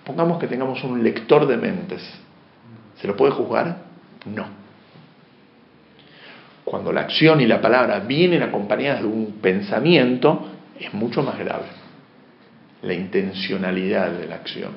Pongamos 0.04 0.38
que 0.38 0.46
tengamos 0.46 0.82
un 0.84 1.02
lector 1.02 1.46
de 1.46 1.56
mentes. 1.56 2.02
¿Se 3.00 3.06
lo 3.06 3.16
puede 3.16 3.32
juzgar? 3.32 3.78
No. 4.26 4.46
Cuando 6.64 6.92
la 6.92 7.02
acción 7.02 7.40
y 7.40 7.46
la 7.46 7.60
palabra 7.60 8.00
vienen 8.00 8.42
acompañadas 8.42 9.00
de 9.00 9.06
un 9.06 9.38
pensamiento, 9.40 10.48
es 10.78 10.92
mucho 10.92 11.22
más 11.22 11.38
grave 11.38 11.84
la 12.84 12.94
intencionalidad 12.94 14.10
de 14.12 14.26
la 14.26 14.36
acción. 14.36 14.72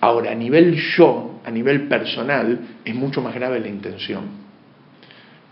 Ahora, 0.00 0.32
a 0.32 0.34
nivel 0.34 0.74
yo, 0.96 1.40
a 1.44 1.50
nivel 1.50 1.88
personal, 1.88 2.58
es 2.84 2.94
mucho 2.94 3.22
más 3.22 3.34
grave 3.34 3.60
la 3.60 3.68
intención. 3.68 4.44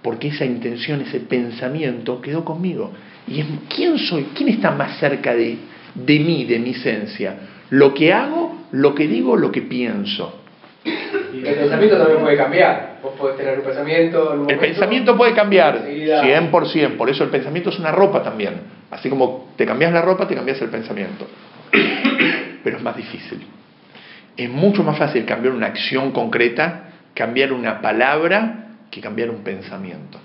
Porque 0.03 0.29
esa 0.29 0.45
intención, 0.45 1.01
ese 1.01 1.21
pensamiento 1.21 2.21
quedó 2.21 2.45
conmigo. 2.45 2.93
¿Y 3.27 3.41
es, 3.41 3.47
quién 3.75 3.99
soy? 3.99 4.29
¿Quién 4.35 4.51
está 4.51 4.73
más 4.73 4.99
cerca 4.99 5.35
de, 5.35 5.57
de 5.95 6.19
mí, 6.21 6.45
de 6.45 6.59
mi 6.59 6.71
esencia? 6.71 7.37
¿Lo 7.71 7.95
que 7.95 8.13
hago, 8.13 8.52
lo 8.73 8.95
que 8.95 9.07
digo, 9.07 9.37
lo 9.37 9.51
que 9.53 9.63
pienso? 9.63 10.41
El 10.85 11.55
pensamiento 11.55 11.97
también 11.99 12.21
puede 12.21 12.37
cambiar. 12.37 12.99
Vos 13.03 13.13
podés 13.19 13.37
tener 13.37 13.59
un 13.59 13.65
pensamiento. 13.65 14.35
en 14.35 14.41
un 14.41 14.51
El 14.51 14.59
pensamiento 14.59 15.17
puede 15.17 15.35
cambiar, 15.35 15.77
enseguida- 15.77 16.23
100%, 16.23 16.97
por 16.97 17.09
eso 17.09 17.25
el 17.25 17.31
pensamiento 17.31 17.71
es 17.71 17.79
una 17.79 17.93
ropa 17.93 18.23
también. 18.23 18.55
Así 18.91 19.09
como 19.09 19.53
te 19.57 19.65
cambias 19.65 19.93
la 19.93 20.03
ropa, 20.03 20.27
te 20.27 20.35
cambias 20.35 20.61
el 20.61 20.69
pensamiento. 20.69 21.27
Pero 22.65 22.77
es 22.77 22.83
más 22.83 22.97
difícil. 22.97 23.47
Es 24.37 24.51
mucho 24.51 24.83
más 24.83 24.99
fácil 24.99 25.25
cambiar 25.25 25.55
una 25.55 25.67
acción 25.67 26.11
concreta, 26.13 26.85
cambiar 27.15 27.53
una 27.53 27.81
palabra, 27.81 28.67
que 28.91 29.01
cambiar 29.01 29.31
un 29.31 29.43
pensamiento. 29.43 30.19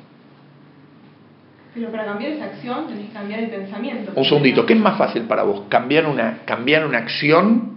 pero 1.73 1.91
para 1.91 2.05
cambiar 2.05 2.31
esa 2.31 2.45
acción 2.45 2.87
tenés 2.87 3.07
que 3.07 3.13
cambiar 3.13 3.39
el 3.41 3.49
pensamiento. 3.49 4.11
Un 4.15 4.25
segundito, 4.25 4.65
¿qué 4.65 4.73
es 4.73 4.79
más 4.79 4.97
fácil 4.97 5.23
para 5.23 5.43
vos? 5.43 5.65
¿Cambiar 5.69 6.07
una, 6.07 6.39
cambiar 6.45 6.85
una 6.87 6.97
acción? 6.97 7.76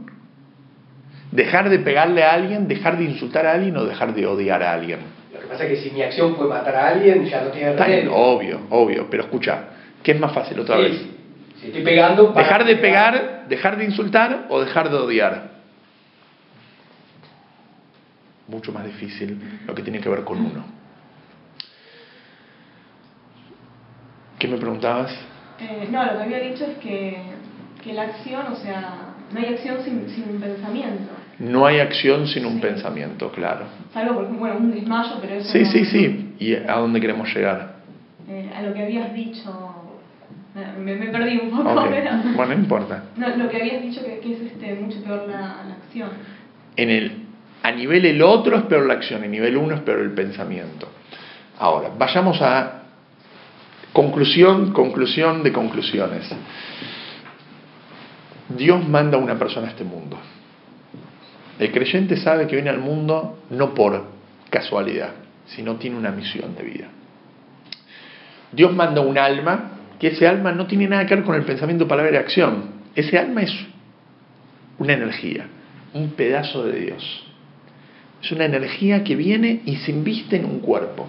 ¿Dejar 1.33 1.69
de 1.71 1.79
pegarle 1.79 2.25
a 2.25 2.33
alguien? 2.33 2.67
¿Dejar 2.67 2.99
de 2.99 3.05
insultar 3.05 3.47
a 3.47 3.53
alguien 3.53 3.77
o 3.77 3.85
dejar 3.85 4.15
de 4.15 4.27
odiar 4.27 4.63
a 4.63 4.73
alguien? 4.73 5.01
Lo 5.33 5.41
que 5.41 5.47
pasa 5.47 5.65
es 5.65 5.71
que 5.71 5.89
si 5.89 5.95
mi 5.95 6.03
acción 6.03 6.35
fue 6.37 6.49
matar 6.49 6.75
a 6.75 6.89
alguien, 6.89 7.25
ya 7.25 7.43
no 7.43 7.51
tiene 7.51 7.71
Está 7.71 7.87
bien, 7.87 8.01
remedio. 8.01 8.17
obvio, 8.17 8.61
obvio, 8.71 9.07
pero 9.11 9.23
escucha, 9.25 9.65
¿qué 10.03 10.13
es 10.13 10.21
más 10.21 10.33
fácil 10.33 10.59
otra 10.61 10.77
Sí, 10.77 10.83
vez? 10.83 11.01
Si 11.61 11.67
estoy 11.69 11.83
pegando. 11.85 12.33
para 12.35 12.47
¿Dejar 12.47 12.65
de 12.65 12.77
pegar, 12.77 13.45
dejar 13.49 13.77
de 13.77 13.85
insultar 13.85 14.47
o 14.49 14.61
dejar 14.61 14.91
de 14.91 14.97
odiar? 14.97 15.51
Mucho 18.49 18.73
más 18.73 18.85
difícil 18.85 19.39
lo 19.67 19.75
que 19.75 19.83
tiene 19.83 20.01
que 20.01 20.09
ver 20.09 20.25
con 20.25 20.39
uno. 20.41 20.65
¿Qué 24.39 24.49
me 24.49 24.57
preguntabas? 24.57 25.13
Eh, 25.61 25.87
no, 25.91 26.05
lo 26.05 26.17
que 26.19 26.23
había 26.25 26.39
dicho 26.41 26.65
es 26.65 26.79
que, 26.79 27.23
que 27.85 27.93
la 27.93 28.03
acción, 28.03 28.47
o 28.53 28.57
sea, 28.57 29.15
no 29.31 29.39
hay 29.39 29.47
acción 29.55 29.85
sin, 29.85 30.09
sin 30.09 30.31
un 30.31 30.41
pensamiento. 30.41 31.13
No 31.41 31.67
hay 31.67 31.81
acción 31.81 32.27
sin 32.29 32.45
un 32.47 32.55
Sí. 32.57 32.61
pensamiento, 32.61 33.31
claro. 33.33 33.65
Salvo, 33.93 34.15
por 34.15 34.25
ejemplo, 34.25 34.41
bueno, 34.41 34.57
un 34.61 34.71
desmayo, 34.73 35.13
pero 35.21 35.35
eso 35.35 35.51
Sí, 35.51 35.61
no- 35.61 35.71
sí, 35.71 35.85
sí. 35.87 36.35
¿Y 36.39 36.55
a 36.55 36.77
dónde 36.77 37.01
queremos 37.01 37.35
llegar? 37.35 37.77
Eh, 38.29 38.51
a 38.55 38.63
lo 38.63 38.73
que 38.75 38.83
habías 38.83 39.13
dicho, 39.15 39.75
me, 40.79 40.95
me 40.97 41.07
perdí 41.07 41.39
un 41.39 41.51
poco, 41.51 41.83
pero... 41.89 42.11
Bueno, 42.37 42.55
no 42.55 42.61
importa. 42.61 43.05
No, 43.17 43.29
lo 43.37 43.49
que 43.49 43.57
habías 43.57 43.83
dicho 43.83 44.05
que, 44.05 44.19
que 44.21 44.35
es 44.35 44.41
este, 44.53 44.75
mucho 44.75 45.03
peor 45.03 45.25
la, 45.29 45.65
la 45.67 45.75
acción. 45.83 46.11
En 46.77 46.91
el, 46.91 47.13
a 47.63 47.73
nivel 47.73 48.05
el 48.05 48.21
otro 48.23 48.57
es 48.59 48.63
peor 48.65 48.87
la 48.87 48.95
acción, 48.95 49.25
en 49.25 49.31
nivel 49.31 49.57
uno 49.57 49.75
es 49.75 49.81
peor 49.81 50.01
el 50.01 50.13
pensamiento. 50.13 50.89
Ahora, 51.59 51.91
vayamos 51.99 52.41
a 52.43 52.83
conclusión, 53.93 54.73
conclusión 54.73 55.43
de 55.43 55.53
conclusiones. 55.53 56.31
Dios 58.57 58.87
manda 58.89 59.17
a 59.17 59.21
una 59.21 59.39
persona 59.39 59.69
a 59.69 59.71
este 59.71 59.85
mundo. 59.85 60.19
El 61.61 61.73
creyente 61.73 62.17
sabe 62.17 62.47
que 62.47 62.57
viene 62.57 62.71
al 62.71 62.79
mundo 62.79 63.39
no 63.51 63.75
por 63.75 64.07
casualidad, 64.49 65.11
sino 65.45 65.77
tiene 65.77 65.99
una 65.99 66.11
misión 66.11 66.55
de 66.57 66.63
vida. 66.63 66.89
Dios 68.51 68.75
manda 68.75 69.03
un 69.03 69.19
alma, 69.19 69.73
que 69.99 70.09
ese 70.09 70.27
alma 70.27 70.53
no 70.53 70.67
tiene 70.67 70.89
nada 70.89 71.05
que 71.05 71.15
ver 71.15 71.23
con 71.23 71.35
el 71.35 71.43
pensamiento, 71.43 71.87
palabra 71.87 72.13
y 72.13 72.17
acción. 72.17 72.81
Ese 72.95 73.19
alma 73.19 73.43
es 73.43 73.53
una 74.79 74.95
energía, 74.95 75.49
un 75.93 76.13
pedazo 76.13 76.65
de 76.65 76.81
Dios. 76.81 77.27
Es 78.23 78.33
una 78.33 78.47
energía 78.47 79.05
que 79.05 79.15
viene 79.15 79.61
y 79.67 79.77
se 79.77 79.91
inviste 79.91 80.37
en 80.37 80.47
un 80.47 80.61
cuerpo. 80.61 81.07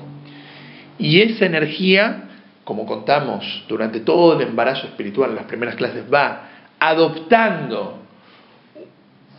Y 1.00 1.22
esa 1.22 1.46
energía, 1.46 2.24
como 2.66 2.86
contamos 2.86 3.64
durante 3.70 4.02
todo 4.02 4.38
el 4.38 4.46
embarazo 4.46 4.86
espiritual 4.88 5.30
en 5.30 5.38
las 5.38 5.46
primeras 5.46 5.76
clases, 5.76 6.04
va 6.14 6.50
adoptando 6.78 8.01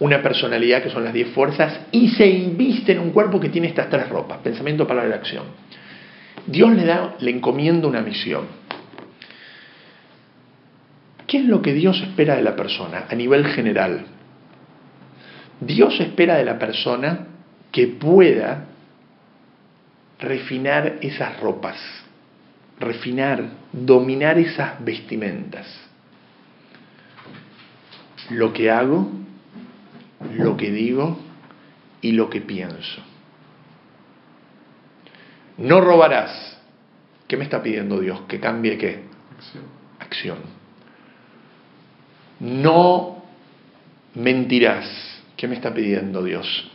una 0.03 0.21
personalidad 0.21 0.83
que 0.83 0.91
son 0.91 1.05
las 1.05 1.15
diez 1.15 1.29
fuerzas 1.29 1.79
y 1.93 2.09
se 2.09 2.27
inviste 2.27 2.91
en 2.91 2.99
un 2.99 3.13
cuerpo 3.13 3.39
que 3.39 3.51
tiene 3.51 3.69
estas 3.69 3.89
tres 3.89 4.09
ropas, 4.09 4.39
pensamiento, 4.39 4.85
palabra 4.85 5.11
y 5.11 5.13
acción. 5.13 5.45
Dios 6.45 6.73
le 6.73 6.85
da, 6.85 7.15
le 7.21 7.31
encomienda 7.31 7.87
una 7.87 8.01
misión. 8.01 8.47
¿Qué 11.25 11.39
es 11.39 11.45
lo 11.45 11.63
que 11.63 11.73
Dios 11.73 12.03
espera 12.03 12.35
de 12.35 12.43
la 12.43 12.57
persona 12.57 13.05
a 13.09 13.15
nivel 13.15 13.47
general? 13.47 14.07
Dios 15.61 16.01
espera 16.01 16.35
de 16.37 16.47
la 16.47 16.59
persona 16.59 17.29
que 17.71 17.87
pueda 17.87 18.65
refinar 20.19 20.97
esas 21.01 21.39
ropas, 21.39 21.79
refinar, 22.81 23.51
dominar 23.73 24.37
esas 24.37 24.85
vestimentas. 24.85 25.69
Lo 28.31 28.53
que 28.53 28.69
hago, 28.69 29.22
lo 30.37 30.57
que 30.57 30.71
digo 30.71 31.19
y 32.01 32.13
lo 32.13 32.29
que 32.31 32.41
pienso. 32.41 33.03
No 35.59 35.81
robarás. 35.81 36.59
¿Qué 37.29 37.37
me 37.37 37.45
está 37.45 37.63
pidiendo 37.63 38.01
Dios? 38.01 38.21
Que 38.29 38.41
cambie 38.41 38.77
qué? 38.79 39.05
Acción. 39.39 39.65
Acción. 40.01 40.39
No 42.41 43.23
mentirás. 44.15 44.87
¿Qué 45.37 45.49
me 45.49 45.55
está 45.55 45.73
pidiendo 45.73 46.23
Dios? 46.23 46.71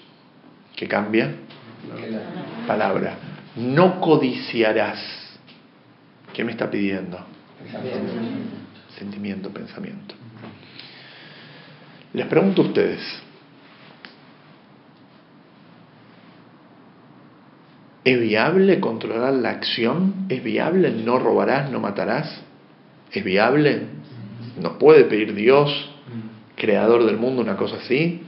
Que 0.75 0.87
cambie 0.87 1.23
la- 1.25 2.65
palabra. 2.67 3.15
No 3.55 3.99
codiciarás. 3.99 4.99
¿Qué 6.33 6.43
me 6.43 6.51
está 6.51 6.69
pidiendo? 6.69 7.19
Pensamiento. 7.63 8.13
Sentimiento, 8.97 9.49
pensamiento. 9.51 10.15
Les 12.13 12.25
pregunto 12.27 12.61
a 12.61 12.65
ustedes, 12.65 12.99
¿es 18.07 18.21
viable 18.21 18.79
controlar 18.79 19.33
la 19.33 19.49
acción? 19.49 20.27
¿Es 20.29 20.41
viable 20.41 20.91
no 20.91 21.19
robarás, 21.19 21.69
no 21.69 21.81
matarás? 21.81 22.41
¿Es 23.11 23.21
viable? 23.21 23.81
¿Nos 24.61 24.77
puede 24.77 25.03
pedir 25.03 25.35
Dios, 25.35 25.89
creador 26.55 27.05
del 27.05 27.17
mundo, 27.17 27.41
una 27.41 27.57
cosa 27.57 27.75
así? 27.83 28.21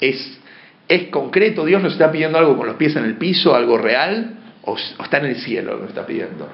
¿Es, 0.00 0.40
¿Es 0.88 1.08
concreto? 1.08 1.66
¿Dios 1.66 1.82
nos 1.82 1.92
está 1.92 2.10
pidiendo 2.10 2.38
algo 2.38 2.56
con 2.56 2.66
los 2.66 2.76
pies 2.76 2.96
en 2.96 3.04
el 3.04 3.18
piso, 3.18 3.54
algo 3.54 3.76
real? 3.76 4.38
¿O, 4.62 4.78
está 4.78 5.18
en 5.18 5.26
el 5.26 5.36
cielo 5.36 5.74
lo 5.74 5.82
que 5.82 5.88
está 5.88 6.06
pidiendo? 6.06 6.48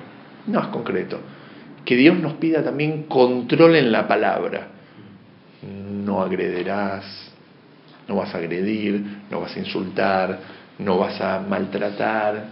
No 0.48 0.60
es 0.60 0.66
concreto. 0.66 1.20
Que 1.84 1.94
Dios 1.94 2.18
nos 2.18 2.32
pida 2.34 2.64
también 2.64 3.04
control 3.04 3.76
en 3.76 3.92
la 3.92 4.08
palabra. 4.08 4.66
No 5.62 6.20
agrederás, 6.20 7.30
no 8.08 8.16
vas 8.16 8.34
a 8.34 8.38
agredir, 8.38 9.04
no 9.30 9.40
vas 9.40 9.54
a 9.54 9.58
insultar, 9.60 10.40
no 10.78 10.98
vas 10.98 11.20
a 11.20 11.40
maltratar. 11.40 12.46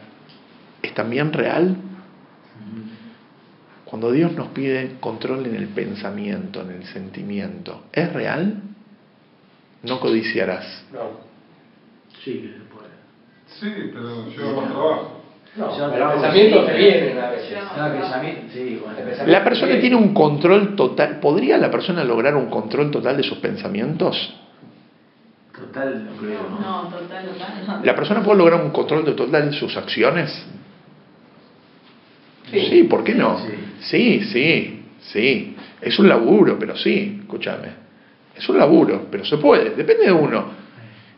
¿Es 0.82 0.94
también 0.94 1.32
real? 1.32 1.76
Cuando 3.84 4.10
Dios 4.10 4.32
nos 4.32 4.48
pide 4.48 4.96
control 5.00 5.46
en 5.46 5.54
el 5.54 5.68
pensamiento, 5.68 6.62
en 6.62 6.70
el 6.70 6.84
sentimiento, 6.86 7.84
¿es 7.92 8.12
real? 8.12 8.60
No 9.82 10.00
codiciarás. 10.00 10.84
No. 10.92 11.20
Sí 12.24 12.40
que 12.40 12.48
se 12.48 12.64
puede. 12.64 12.88
Sí, 13.46 13.90
pero 13.92 14.28
lleva 14.28 14.60
más 14.60 14.70
trabajo. 14.70 15.20
No, 15.56 15.78
Yo 15.78 15.84
pero 15.84 15.92
trabajo 15.92 16.14
los 16.14 16.22
pensamientos 16.22 16.66
se 16.66 16.76
vienen 16.76 17.18
a 17.18 17.30
veces. 17.30 17.58
No, 17.76 17.92
pensamiento, 17.92 18.42
sí, 18.52 18.82
bueno. 18.82 19.26
¿La 19.26 19.44
persona 19.44 19.80
tiene 19.80 19.96
un 19.96 20.12
control 20.12 20.74
total? 20.74 21.20
¿Podría 21.20 21.56
la 21.58 21.70
persona 21.70 22.02
lograr 22.02 22.34
un 22.34 22.46
control 22.46 22.90
total 22.90 23.16
de 23.16 23.22
sus 23.22 23.38
pensamientos? 23.38 24.34
Total, 25.56 26.04
no 26.04 26.16
creo. 26.16 26.48
¿no? 26.50 26.60
No, 26.60 26.88
total, 26.88 27.26
total. 27.26 27.80
¿La 27.84 27.94
persona 27.94 28.22
puede 28.22 28.38
lograr 28.38 28.62
un 28.62 28.70
control 28.70 29.04
total 29.14 29.50
de 29.50 29.56
sus 29.56 29.76
acciones? 29.76 30.30
Sí. 32.50 32.66
Sí, 32.70 32.82
¿por 32.84 33.04
qué 33.04 33.14
no? 33.14 33.38
Sí. 33.38 33.54
Sí, 33.80 34.20
sí, 34.32 34.82
sí. 35.00 35.56
Es 35.80 35.98
un 35.98 36.08
laburo, 36.08 36.58
pero 36.58 36.76
sí, 36.76 37.18
escúchame. 37.20 37.68
Es 38.36 38.48
un 38.48 38.58
laburo, 38.58 39.06
pero 39.10 39.24
se 39.24 39.36
puede, 39.38 39.70
depende 39.70 40.06
de 40.06 40.12
uno. 40.12 40.64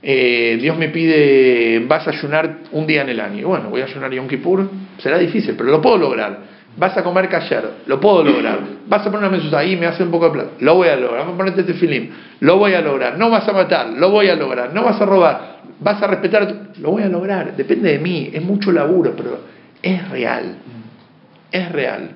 Eh, 0.03 0.59
Dios 0.61 0.77
me 0.77 0.91
pide, 0.91 1.81
vas 1.87 2.07
a 2.07 2.11
ayunar 2.11 2.59
un 2.73 2.87
día 2.87 3.03
en 3.03 3.09
el 3.09 3.21
año. 3.21 3.49
Bueno, 3.49 3.71
voy 3.71 3.81
a 3.81 3.85
ayunar 3.85 4.13
Yom 4.13 4.29
Kippur, 4.29 4.69
será 4.99 5.19
difícil, 5.19 5.55
pero 5.57 5.71
lo 5.71 5.81
puedo 5.81 5.97
lograr. 5.97 6.56
Vas 6.77 6.97
a 6.97 7.03
comer 7.03 7.29
kasher, 7.29 7.71
lo 7.87 7.99
puedo 7.99 8.23
lograr. 8.23 8.59
Vas 8.87 9.01
a 9.01 9.11
poner 9.11 9.29
una 9.29 9.37
mesusa 9.37 9.59
ahí, 9.59 9.77
me 9.77 9.87
hace 9.87 10.03
un 10.03 10.11
poco 10.11 10.27
de 10.27 10.33
plata, 10.33 10.51
lo 10.61 10.75
voy 10.75 10.89
a 10.89 10.97
lograr. 10.97 11.25
Vas 11.25 11.35
a 11.35 11.37
ponerte 11.37 11.63
tefilim, 11.63 12.11
lo 12.41 12.59
voy 12.59 12.75
a 12.75 12.83
lograr. 12.83 13.19
No 13.19 13.31
vas 13.31 13.49
a 13.49 13.53
matar, 13.53 13.89
lo 13.89 14.11
voy 14.11 14.29
a 14.29 14.37
lograr. 14.37 14.75
No 14.75 14.85
vas 14.85 15.01
a 15.01 15.07
robar, 15.07 15.61
vas 15.81 16.03
a 16.03 16.07
respetar, 16.07 16.73
lo 16.79 16.91
voy 16.91 17.03
a 17.03 17.09
lograr. 17.09 17.57
Depende 17.57 17.93
de 17.93 17.99
mí, 17.99 18.31
es 18.33 18.43
mucho 18.43 18.73
laburo, 18.73 19.15
pero 19.17 19.41
es 19.83 20.09
real. 20.11 20.57
Es 21.51 21.73
real. 21.73 22.11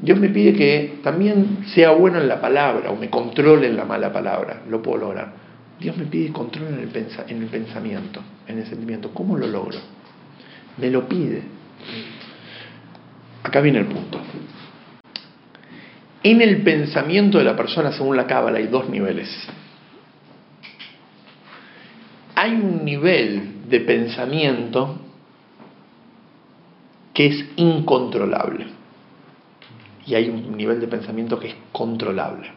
Dios 0.00 0.18
me 0.18 0.28
pide 0.28 0.52
que 0.52 1.00
también 1.02 1.64
sea 1.74 1.90
bueno 1.90 2.18
en 2.18 2.28
la 2.28 2.40
palabra 2.40 2.90
o 2.90 2.96
me 2.96 3.10
controle 3.10 3.66
en 3.66 3.76
la 3.76 3.84
mala 3.84 4.12
palabra. 4.12 4.62
Lo 4.68 4.80
puedo 4.80 4.98
lograr. 4.98 5.32
Dios 5.80 5.96
me 5.96 6.04
pide 6.04 6.32
control 6.32 6.68
en 6.68 6.74
el, 6.80 7.06
en 7.28 7.42
el 7.42 7.48
pensamiento, 7.48 8.20
en 8.46 8.58
el 8.58 8.66
sentimiento. 8.66 9.10
¿Cómo 9.12 9.36
lo 9.36 9.46
logro? 9.46 9.78
Me 10.76 10.90
lo 10.90 11.08
pide. 11.08 11.42
Acá 13.48 13.62
viene 13.62 13.78
el 13.78 13.86
punto. 13.86 14.20
En 16.22 16.42
el 16.42 16.60
pensamiento 16.62 17.38
de 17.38 17.44
la 17.44 17.56
persona, 17.56 17.92
según 17.92 18.14
la 18.14 18.26
cábala, 18.26 18.58
hay 18.58 18.66
dos 18.66 18.90
niveles. 18.90 19.30
Hay 22.34 22.52
un 22.52 22.84
nivel 22.84 23.70
de 23.70 23.80
pensamiento 23.80 25.00
que 27.14 27.26
es 27.26 27.44
incontrolable. 27.56 28.66
Y 30.04 30.14
hay 30.14 30.28
un 30.28 30.54
nivel 30.54 30.78
de 30.78 30.88
pensamiento 30.88 31.40
que 31.40 31.48
es 31.48 31.56
controlable. 31.72 32.50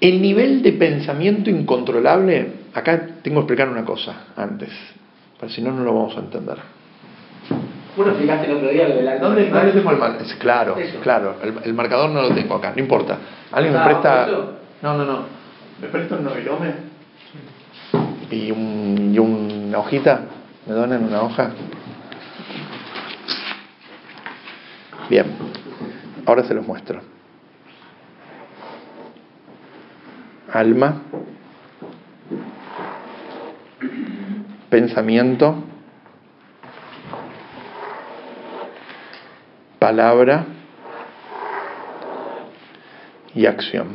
El 0.00 0.20
nivel 0.20 0.62
de 0.62 0.72
pensamiento 0.72 1.48
incontrolable, 1.48 2.54
acá 2.74 3.20
tengo 3.22 3.36
que 3.36 3.42
explicar 3.42 3.68
una 3.68 3.84
cosa 3.84 4.32
antes, 4.34 4.70
porque 5.38 5.54
si 5.54 5.62
no, 5.62 5.70
no 5.70 5.84
lo 5.84 5.94
vamos 5.94 6.16
a 6.16 6.20
entender. 6.20 6.73
Lo 7.96 8.08
explicaste 8.08 8.46
el 8.50 8.56
otro 8.56 8.68
día 8.70 8.88
lo 8.88 8.96
del 8.96 9.06
alma. 9.08 9.26
¿Dónde, 9.28 9.50
dónde 9.50 9.72
tengo 9.72 9.90
el 9.92 9.96
mar- 9.98 10.16
es- 10.20 10.34
Claro, 10.34 10.76
Eso. 10.76 10.98
claro, 11.00 11.36
el, 11.42 11.54
el 11.64 11.74
marcador 11.74 12.10
no 12.10 12.22
lo 12.22 12.30
tengo 12.34 12.54
acá, 12.56 12.72
no 12.74 12.82
importa. 12.82 13.18
¿Alguien 13.52 13.72
me 13.74 13.80
Ah, 13.80 13.84
presta? 13.84 14.26
No, 14.82 14.94
no, 14.96 15.04
no. 15.04 15.18
¿Me 15.80 15.88
presta 15.88 16.16
un 16.16 16.24
novilome? 16.24 16.72
¿Y, 18.30 18.50
un, 18.50 19.12
y 19.14 19.18
una 19.18 19.78
hojita? 19.78 20.20
¿Me 20.66 20.74
donan 20.74 21.04
una 21.04 21.22
hoja? 21.22 21.50
Bien, 25.08 25.26
ahora 26.26 26.42
se 26.44 26.54
los 26.54 26.66
muestro. 26.66 27.00
Alma, 30.52 31.02
pensamiento, 34.70 35.56
palabra 39.84 40.46
y 43.34 43.44
acción. 43.44 43.88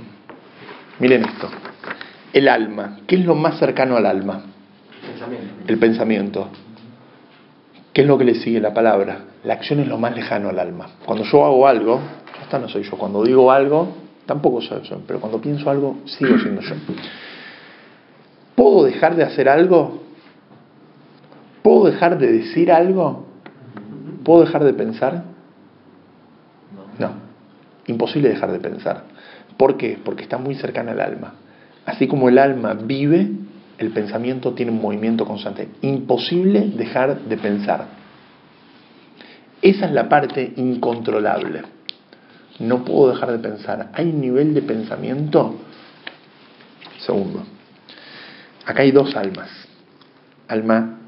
Miren 0.99 1.25
esto. 1.25 1.49
El 2.31 2.47
alma, 2.47 2.99
¿qué 3.07 3.15
es 3.15 3.25
lo 3.25 3.33
más 3.33 3.57
cercano 3.57 3.97
al 3.97 4.05
alma? 4.05 4.43
Pensamiento. 5.01 5.63
El 5.65 5.79
pensamiento. 5.79 6.47
¿Qué 7.91 8.01
es 8.01 8.07
lo 8.07 8.19
que 8.19 8.25
le 8.25 8.35
sigue 8.35 8.59
la 8.59 8.71
palabra? 8.71 9.21
La 9.43 9.55
acción 9.55 9.79
es 9.79 9.87
lo 9.87 9.97
más 9.97 10.15
lejano 10.15 10.49
al 10.49 10.59
alma. 10.59 10.89
Cuando 11.03 11.23
yo 11.23 11.43
hago 11.43 11.67
algo, 11.67 11.99
esta 12.39 12.59
no 12.59 12.69
soy 12.69 12.83
yo. 12.83 12.91
Cuando 12.91 13.23
digo 13.23 13.51
algo, 13.51 13.87
tampoco 14.27 14.61
soy 14.61 14.83
yo. 14.83 15.01
Pero 15.07 15.19
cuando 15.19 15.41
pienso 15.41 15.71
algo, 15.71 15.97
sigo 16.05 16.37
siendo 16.37 16.61
yo. 16.61 16.75
¿Puedo 18.53 18.83
dejar 18.83 19.15
de 19.15 19.23
hacer 19.23 19.49
algo? 19.49 20.03
¿Puedo 21.63 21.85
dejar 21.85 22.19
de 22.19 22.31
decir 22.31 22.71
algo? 22.71 23.25
¿Puedo 24.23 24.41
dejar 24.41 24.63
de 24.63 24.73
pensar? 24.73 25.38
No. 26.99 27.13
Imposible 27.87 28.29
dejar 28.29 28.51
de 28.51 28.59
pensar. 28.59 29.03
¿Por 29.57 29.77
qué? 29.77 29.97
Porque 30.03 30.23
está 30.23 30.37
muy 30.37 30.55
cercana 30.55 30.91
al 30.91 31.01
alma. 31.01 31.33
Así 31.85 32.07
como 32.07 32.29
el 32.29 32.37
alma 32.37 32.73
vive, 32.73 33.27
el 33.77 33.89
pensamiento 33.91 34.53
tiene 34.53 34.71
un 34.71 34.81
movimiento 34.81 35.25
constante. 35.25 35.69
Imposible 35.81 36.69
dejar 36.75 37.21
de 37.21 37.37
pensar. 37.37 37.85
Esa 39.61 39.85
es 39.87 39.91
la 39.91 40.07
parte 40.07 40.53
incontrolable. 40.57 41.63
No 42.59 42.83
puedo 42.85 43.11
dejar 43.11 43.31
de 43.31 43.39
pensar. 43.39 43.89
Hay 43.93 44.09
un 44.09 44.21
nivel 44.21 44.53
de 44.53 44.61
pensamiento. 44.61 45.55
Segundo. 46.99 47.43
Acá 48.65 48.83
hay 48.83 48.91
dos 48.91 49.15
almas. 49.15 49.49
Alma 50.47 50.99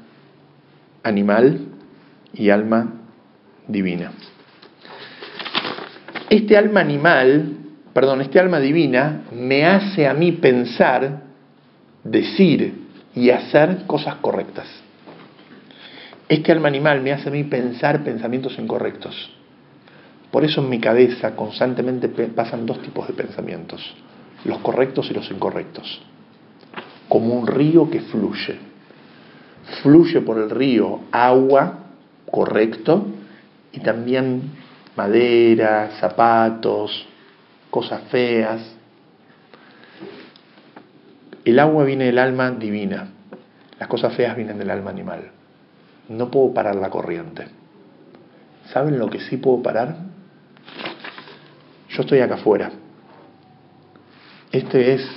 animal 1.02 1.60
y 2.34 2.50
alma 2.50 2.92
divina. 3.68 4.12
Este 6.32 6.56
alma 6.56 6.80
animal, 6.80 7.58
perdón, 7.92 8.22
este 8.22 8.40
alma 8.40 8.58
divina 8.58 9.24
me 9.32 9.66
hace 9.66 10.06
a 10.06 10.14
mí 10.14 10.32
pensar, 10.32 11.24
decir 12.04 12.86
y 13.14 13.28
hacer 13.28 13.84
cosas 13.86 14.14
correctas. 14.14 14.66
Este 16.30 16.50
alma 16.50 16.68
animal 16.68 17.02
me 17.02 17.12
hace 17.12 17.28
a 17.28 17.32
mí 17.32 17.44
pensar 17.44 18.02
pensamientos 18.02 18.58
incorrectos. 18.58 19.30
Por 20.30 20.42
eso 20.42 20.62
en 20.62 20.70
mi 20.70 20.80
cabeza 20.80 21.36
constantemente 21.36 22.08
pasan 22.08 22.64
dos 22.64 22.80
tipos 22.80 23.06
de 23.08 23.12
pensamientos, 23.12 23.94
los 24.46 24.56
correctos 24.60 25.10
y 25.10 25.12
los 25.12 25.30
incorrectos, 25.30 26.00
como 27.10 27.34
un 27.34 27.46
río 27.46 27.90
que 27.90 28.00
fluye. 28.00 28.58
Fluye 29.82 30.22
por 30.22 30.38
el 30.38 30.48
río 30.48 31.00
agua, 31.12 31.80
correcto, 32.24 33.04
y 33.70 33.80
también 33.80 34.62
madera, 34.96 35.90
zapatos, 36.00 37.06
cosas 37.70 38.02
feas. 38.10 38.60
El 41.44 41.58
agua 41.58 41.84
viene 41.84 42.04
del 42.04 42.18
alma 42.18 42.50
divina, 42.50 43.08
las 43.78 43.88
cosas 43.88 44.14
feas 44.14 44.36
vienen 44.36 44.58
del 44.58 44.70
alma 44.70 44.90
animal. 44.90 45.30
No 46.08 46.30
puedo 46.30 46.52
parar 46.54 46.76
la 46.76 46.90
corriente. 46.90 47.46
¿Saben 48.72 48.98
lo 48.98 49.10
que 49.10 49.20
sí 49.20 49.36
puedo 49.38 49.62
parar? 49.62 49.96
Yo 51.88 52.02
estoy 52.02 52.20
acá 52.20 52.34
afuera. 52.34 52.70
Este 54.50 54.94
es 54.94 55.08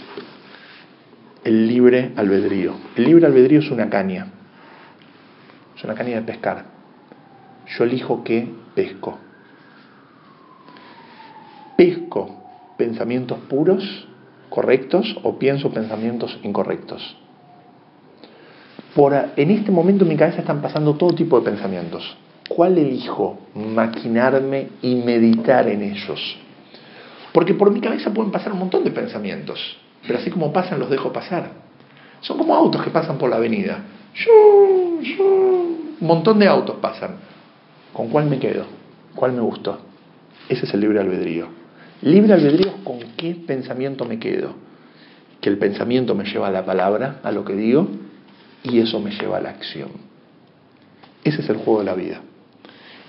el 1.44 1.68
libre 1.68 2.12
albedrío. 2.16 2.74
El 2.96 3.06
libre 3.06 3.26
albedrío 3.26 3.60
es 3.60 3.70
una 3.70 3.90
caña. 3.90 4.28
Es 5.78 5.84
una 5.84 5.94
caña 5.94 6.16
de 6.16 6.22
pescar. 6.24 6.66
yo 7.78 7.84
elijo 7.84 8.24
qué 8.24 8.50
pesco. 8.74 9.20
Pesco 11.76 12.46
pensamientos 12.78 13.40
puros, 13.50 14.08
correctos, 14.50 15.18
o 15.24 15.38
pienso 15.38 15.72
pensamientos 15.72 16.38
incorrectos. 16.44 17.18
Por, 18.94 19.14
en 19.36 19.52
este 19.52 19.72
momento 19.72 20.04
en 20.04 20.10
mi 20.10 20.16
cabeza 20.16 20.40
están 20.40 20.62
pasando 20.62 20.96
todo 20.96 21.14
tipo 21.14 21.40
de 21.40 21.52
pensamientos. 21.52 22.16
¿Cuál 22.48 22.78
elijo 22.78 23.40
maquinarme 23.56 24.70
y 24.82 24.96
meditar 24.96 25.68
en 25.68 25.82
ellos? 25.82 26.38
Porque 27.34 27.54
por 27.54 27.72
mi 27.72 27.82
cabeza 27.82 28.14
pueden 28.14 28.32
pasar 28.32 28.54
un 28.54 28.60
montón 28.60 28.84
de 28.84 28.92
pensamientos, 28.92 29.60
pero 30.06 30.20
así 30.20 30.30
como 30.30 30.54
pasan 30.54 30.80
los 30.80 30.90
dejo 30.90 31.12
pasar. 31.12 31.50
Son 32.22 32.38
como 32.38 32.56
autos 32.56 32.82
que 32.84 32.92
pasan 32.92 33.18
por 33.18 33.30
la 33.30 33.36
avenida. 33.36 33.80
Un 35.20 35.98
montón 36.00 36.40
de 36.40 36.48
autos 36.48 36.78
pasan. 36.78 37.16
¿Con 37.92 38.10
cuál 38.10 38.28
me 38.28 38.40
quedo? 38.40 38.66
¿Cuál 39.16 39.34
me 39.34 39.42
gustó? 39.42 39.80
Ese 40.48 40.66
es 40.66 40.74
el 40.74 40.82
libre 40.82 41.00
albedrío. 41.00 41.65
Libre 42.06 42.34
albedrío 42.34 42.84
con 42.84 43.00
qué 43.18 43.36
pensamiento 43.48 44.06
me 44.06 44.20
quedo. 44.20 44.54
Que 45.42 45.50
el 45.50 45.58
pensamiento 45.58 46.14
me 46.14 46.24
lleva 46.24 46.50
a 46.50 46.52
la 46.52 46.64
palabra, 46.64 47.20
a 47.24 47.32
lo 47.32 47.44
que 47.44 47.56
digo, 47.56 47.88
y 48.62 48.80
eso 48.80 49.00
me 49.00 49.10
lleva 49.10 49.38
a 49.38 49.42
la 49.42 49.50
acción. 49.50 49.90
Ese 51.24 51.42
es 51.42 51.50
el 51.50 51.58
juego 51.58 51.80
de 51.80 51.86
la 51.86 51.96
vida. 51.96 52.22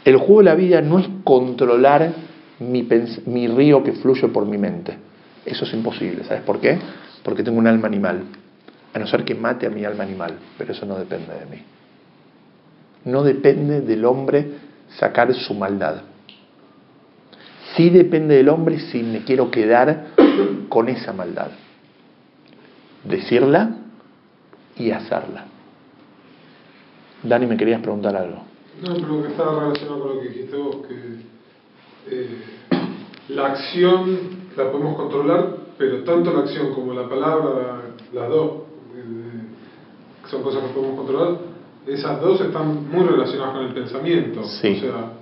El 0.02 0.16
juego 0.16 0.38
de 0.38 0.44
la 0.44 0.54
vida 0.54 0.80
no 0.80 0.98
es 0.98 1.06
controlar 1.24 2.10
mi, 2.58 2.88
mi 3.26 3.48
río 3.48 3.84
que 3.84 3.92
fluye 3.92 4.28
por 4.28 4.46
mi 4.46 4.56
mente. 4.56 4.96
Eso 5.44 5.66
es 5.66 5.74
imposible. 5.74 6.24
¿Sabes 6.24 6.42
por 6.44 6.58
qué? 6.58 6.78
Porque 7.22 7.42
tengo 7.42 7.58
un 7.58 7.66
alma 7.66 7.88
animal. 7.88 8.22
A 8.94 8.98
no 8.98 9.06
ser 9.06 9.26
que 9.26 9.34
mate 9.34 9.66
a 9.66 9.70
mi 9.70 9.84
alma 9.84 10.04
animal. 10.04 10.38
Pero 10.56 10.72
eso 10.72 10.86
no 10.86 10.96
depende 10.96 11.34
de 11.34 11.44
mí. 11.54 11.62
No 13.04 13.22
depende 13.22 13.82
del 13.82 14.06
hombre 14.06 14.52
sacar 14.88 15.34
su 15.34 15.52
maldad. 15.52 15.96
Sí 17.76 17.90
depende 17.90 18.36
del 18.36 18.48
hombre 18.48 18.78
si 18.78 19.02
me 19.02 19.22
quiero 19.24 19.50
quedar 19.50 20.06
con 20.68 20.88
esa 20.88 21.12
maldad. 21.12 21.50
Decirla 23.04 23.76
y 24.76 24.90
hacerla. 24.90 25.44
Dani, 27.22 27.46
me 27.46 27.56
querías 27.56 27.80
preguntar 27.80 28.16
algo. 28.16 28.42
No, 28.82 28.94
pero 28.94 29.22
que 29.22 29.28
estaba 29.28 29.60
relacionado 29.60 30.00
con 30.00 30.16
lo 30.16 30.20
que 30.20 30.28
dijiste 30.28 30.56
vos, 30.56 30.76
que 30.86 30.94
eh, 32.08 32.28
la 33.28 33.46
acción 33.46 34.18
la 34.56 34.70
podemos 34.70 34.96
controlar, 34.96 35.56
pero 35.78 36.04
tanto 36.04 36.32
la 36.32 36.40
acción 36.40 36.74
como 36.74 36.94
la 36.94 37.08
palabra, 37.08 37.82
las 38.12 38.28
dos, 38.28 38.50
eh, 38.94 40.28
son 40.28 40.42
cosas 40.42 40.62
que 40.62 40.68
podemos 40.68 40.96
controlar, 40.96 41.38
esas 41.86 42.20
dos 42.20 42.40
están 42.40 42.90
muy 42.90 43.06
relacionadas 43.06 43.54
con 43.54 43.64
el 43.64 43.74
pensamiento. 43.74 44.44
Sí. 44.44 44.76
O 44.76 44.80
sea, 44.80 45.12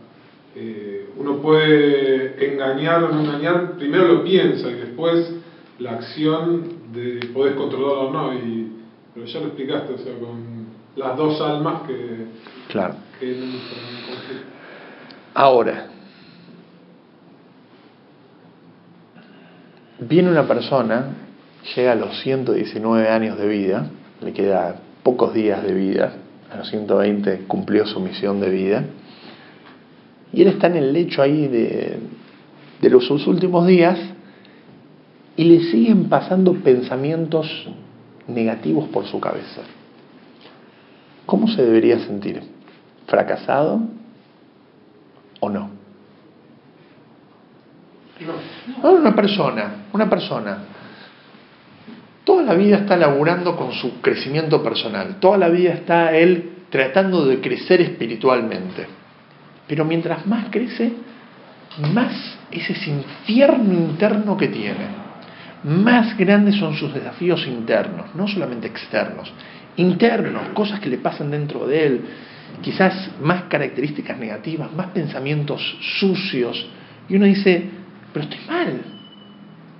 eh, 0.56 0.93
uno 1.16 1.36
puede 1.36 2.52
engañar 2.52 3.04
o 3.04 3.08
no 3.08 3.20
engañar, 3.20 3.72
primero 3.72 4.08
lo 4.08 4.24
piensa 4.24 4.68
y 4.70 4.74
después 4.74 5.32
la 5.78 5.92
acción 5.92 6.92
de 6.92 7.28
podés 7.32 7.54
controlarlo 7.54 8.08
o 8.08 8.12
no. 8.12 8.34
Y, 8.34 8.72
pero 9.12 9.26
ya 9.26 9.40
lo 9.40 9.46
explicaste, 9.46 9.94
o 9.94 9.98
sea, 9.98 10.14
con 10.18 10.66
las 10.96 11.16
dos 11.16 11.40
almas 11.40 11.82
que, 11.86 12.26
claro. 12.68 12.96
que 13.18 13.36
Ahora, 15.34 15.88
viene 19.98 20.30
una 20.30 20.46
persona, 20.46 21.08
llega 21.74 21.92
a 21.92 21.96
los 21.96 22.20
119 22.20 23.08
años 23.08 23.38
de 23.38 23.48
vida, 23.48 23.90
le 24.20 24.32
queda 24.32 24.80
pocos 25.02 25.34
días 25.34 25.62
de 25.64 25.74
vida, 25.74 26.14
a 26.52 26.58
los 26.58 26.68
120 26.70 27.46
cumplió 27.48 27.86
su 27.86 27.98
misión 28.00 28.40
de 28.40 28.50
vida, 28.50 28.84
y 30.34 30.42
él 30.42 30.48
está 30.48 30.66
en 30.66 30.76
el 30.76 30.92
lecho 30.92 31.22
ahí 31.22 31.48
de, 31.48 31.98
de 32.80 32.90
los 32.90 33.08
últimos 33.10 33.66
días 33.66 33.98
y 35.36 35.44
le 35.44 35.60
siguen 35.70 36.08
pasando 36.08 36.54
pensamientos 36.54 37.68
negativos 38.28 38.88
por 38.88 39.06
su 39.06 39.20
cabeza. 39.20 39.62
¿Cómo 41.26 41.48
se 41.48 41.62
debería 41.62 41.98
sentir? 42.00 42.42
¿Fracasado 43.06 43.80
o 45.40 45.48
no? 45.50 45.70
No. 48.82 48.90
Una 48.90 49.14
persona, 49.14 49.86
una 49.92 50.08
persona, 50.08 50.58
toda 52.22 52.42
la 52.42 52.54
vida 52.54 52.78
está 52.78 52.96
laburando 52.96 53.56
con 53.56 53.72
su 53.72 54.00
crecimiento 54.00 54.62
personal, 54.62 55.16
toda 55.20 55.36
la 55.36 55.48
vida 55.48 55.72
está 55.72 56.16
él 56.16 56.52
tratando 56.70 57.26
de 57.26 57.40
crecer 57.40 57.80
espiritualmente. 57.80 58.86
Pero 59.66 59.84
mientras 59.84 60.26
más 60.26 60.46
crece, 60.50 60.92
más 61.92 62.38
es 62.50 62.70
ese 62.70 62.90
infierno 62.90 63.72
interno 63.72 64.36
que 64.36 64.48
tiene. 64.48 65.04
Más 65.64 66.16
grandes 66.16 66.56
son 66.56 66.76
sus 66.76 66.92
desafíos 66.92 67.46
internos, 67.46 68.14
no 68.14 68.28
solamente 68.28 68.66
externos. 68.66 69.32
Internos, 69.76 70.48
cosas 70.52 70.78
que 70.80 70.90
le 70.90 70.98
pasan 70.98 71.30
dentro 71.30 71.66
de 71.66 71.86
él, 71.86 72.00
quizás 72.62 73.10
más 73.20 73.44
características 73.44 74.18
negativas, 74.18 74.72
más 74.72 74.88
pensamientos 74.88 75.78
sucios. 75.98 76.66
Y 77.08 77.16
uno 77.16 77.24
dice, 77.26 77.64
pero 78.12 78.24
estoy 78.26 78.40
mal. 78.46 78.93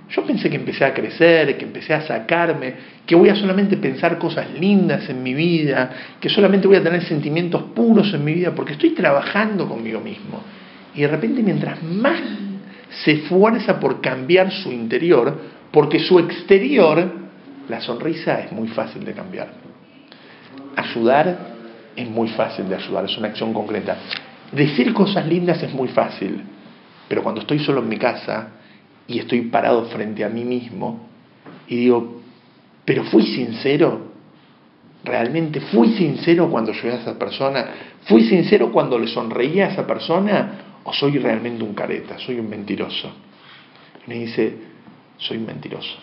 Yo 0.09 0.23
pensé 0.23 0.49
que 0.49 0.57
empecé 0.57 0.85
a 0.85 0.93
crecer, 0.93 1.57
que 1.57 1.65
empecé 1.65 1.93
a 1.93 2.01
sacarme, 2.01 2.73
que 3.05 3.15
voy 3.15 3.29
a 3.29 3.35
solamente 3.35 3.77
pensar 3.77 4.19
cosas 4.19 4.47
lindas 4.59 5.09
en 5.09 5.23
mi 5.23 5.33
vida, 5.33 5.89
que 6.19 6.29
solamente 6.29 6.67
voy 6.67 6.77
a 6.77 6.83
tener 6.83 7.03
sentimientos 7.03 7.63
puros 7.75 8.13
en 8.13 8.23
mi 8.23 8.33
vida, 8.33 8.53
porque 8.53 8.73
estoy 8.73 8.91
trabajando 8.91 9.67
conmigo 9.67 9.99
mismo. 9.99 10.43
Y 10.93 11.01
de 11.01 11.07
repente 11.07 11.41
mientras 11.41 11.81
más 11.81 12.21
se 13.03 13.11
esfuerza 13.13 13.79
por 13.79 13.99
cambiar 13.99 14.51
su 14.51 14.71
interior, 14.71 15.37
porque 15.71 15.99
su 15.99 16.19
exterior, 16.19 17.11
la 17.67 17.81
sonrisa 17.81 18.41
es 18.41 18.51
muy 18.51 18.67
fácil 18.69 19.03
de 19.03 19.13
cambiar. 19.13 19.49
Ayudar 20.75 21.55
es 21.95 22.07
muy 22.07 22.27
fácil 22.29 22.69
de 22.69 22.75
ayudar, 22.75 23.05
es 23.05 23.17
una 23.17 23.29
acción 23.29 23.53
concreta. 23.53 23.97
Decir 24.51 24.93
cosas 24.93 25.25
lindas 25.25 25.61
es 25.63 25.73
muy 25.73 25.87
fácil, 25.87 26.43
pero 27.07 27.23
cuando 27.23 27.41
estoy 27.41 27.59
solo 27.59 27.81
en 27.81 27.89
mi 27.89 27.97
casa 27.97 28.49
y 29.07 29.19
estoy 29.19 29.41
parado 29.43 29.85
frente 29.85 30.23
a 30.23 30.29
mí 30.29 30.43
mismo 30.43 31.07
y 31.67 31.77
digo, 31.77 32.21
pero 32.83 33.03
fui 33.05 33.23
sincero, 33.23 34.11
realmente 35.03 35.59
fui 35.59 35.89
sincero 35.93 36.49
cuando 36.49 36.71
ayudé 36.71 36.93
a 36.93 37.01
esa 37.01 37.17
persona, 37.17 37.67
fui 38.03 38.23
sincero 38.23 38.71
cuando 38.71 38.99
le 38.99 39.07
sonreía 39.07 39.67
a 39.67 39.69
esa 39.69 39.87
persona 39.87 40.81
o 40.83 40.93
soy 40.93 41.17
realmente 41.17 41.63
un 41.63 41.73
careta, 41.73 42.17
soy 42.19 42.39
un 42.39 42.49
mentiroso. 42.49 43.11
Y 44.05 44.09
me 44.09 44.15
dice, 44.19 44.55
soy 45.17 45.39
mentiroso, 45.39 45.97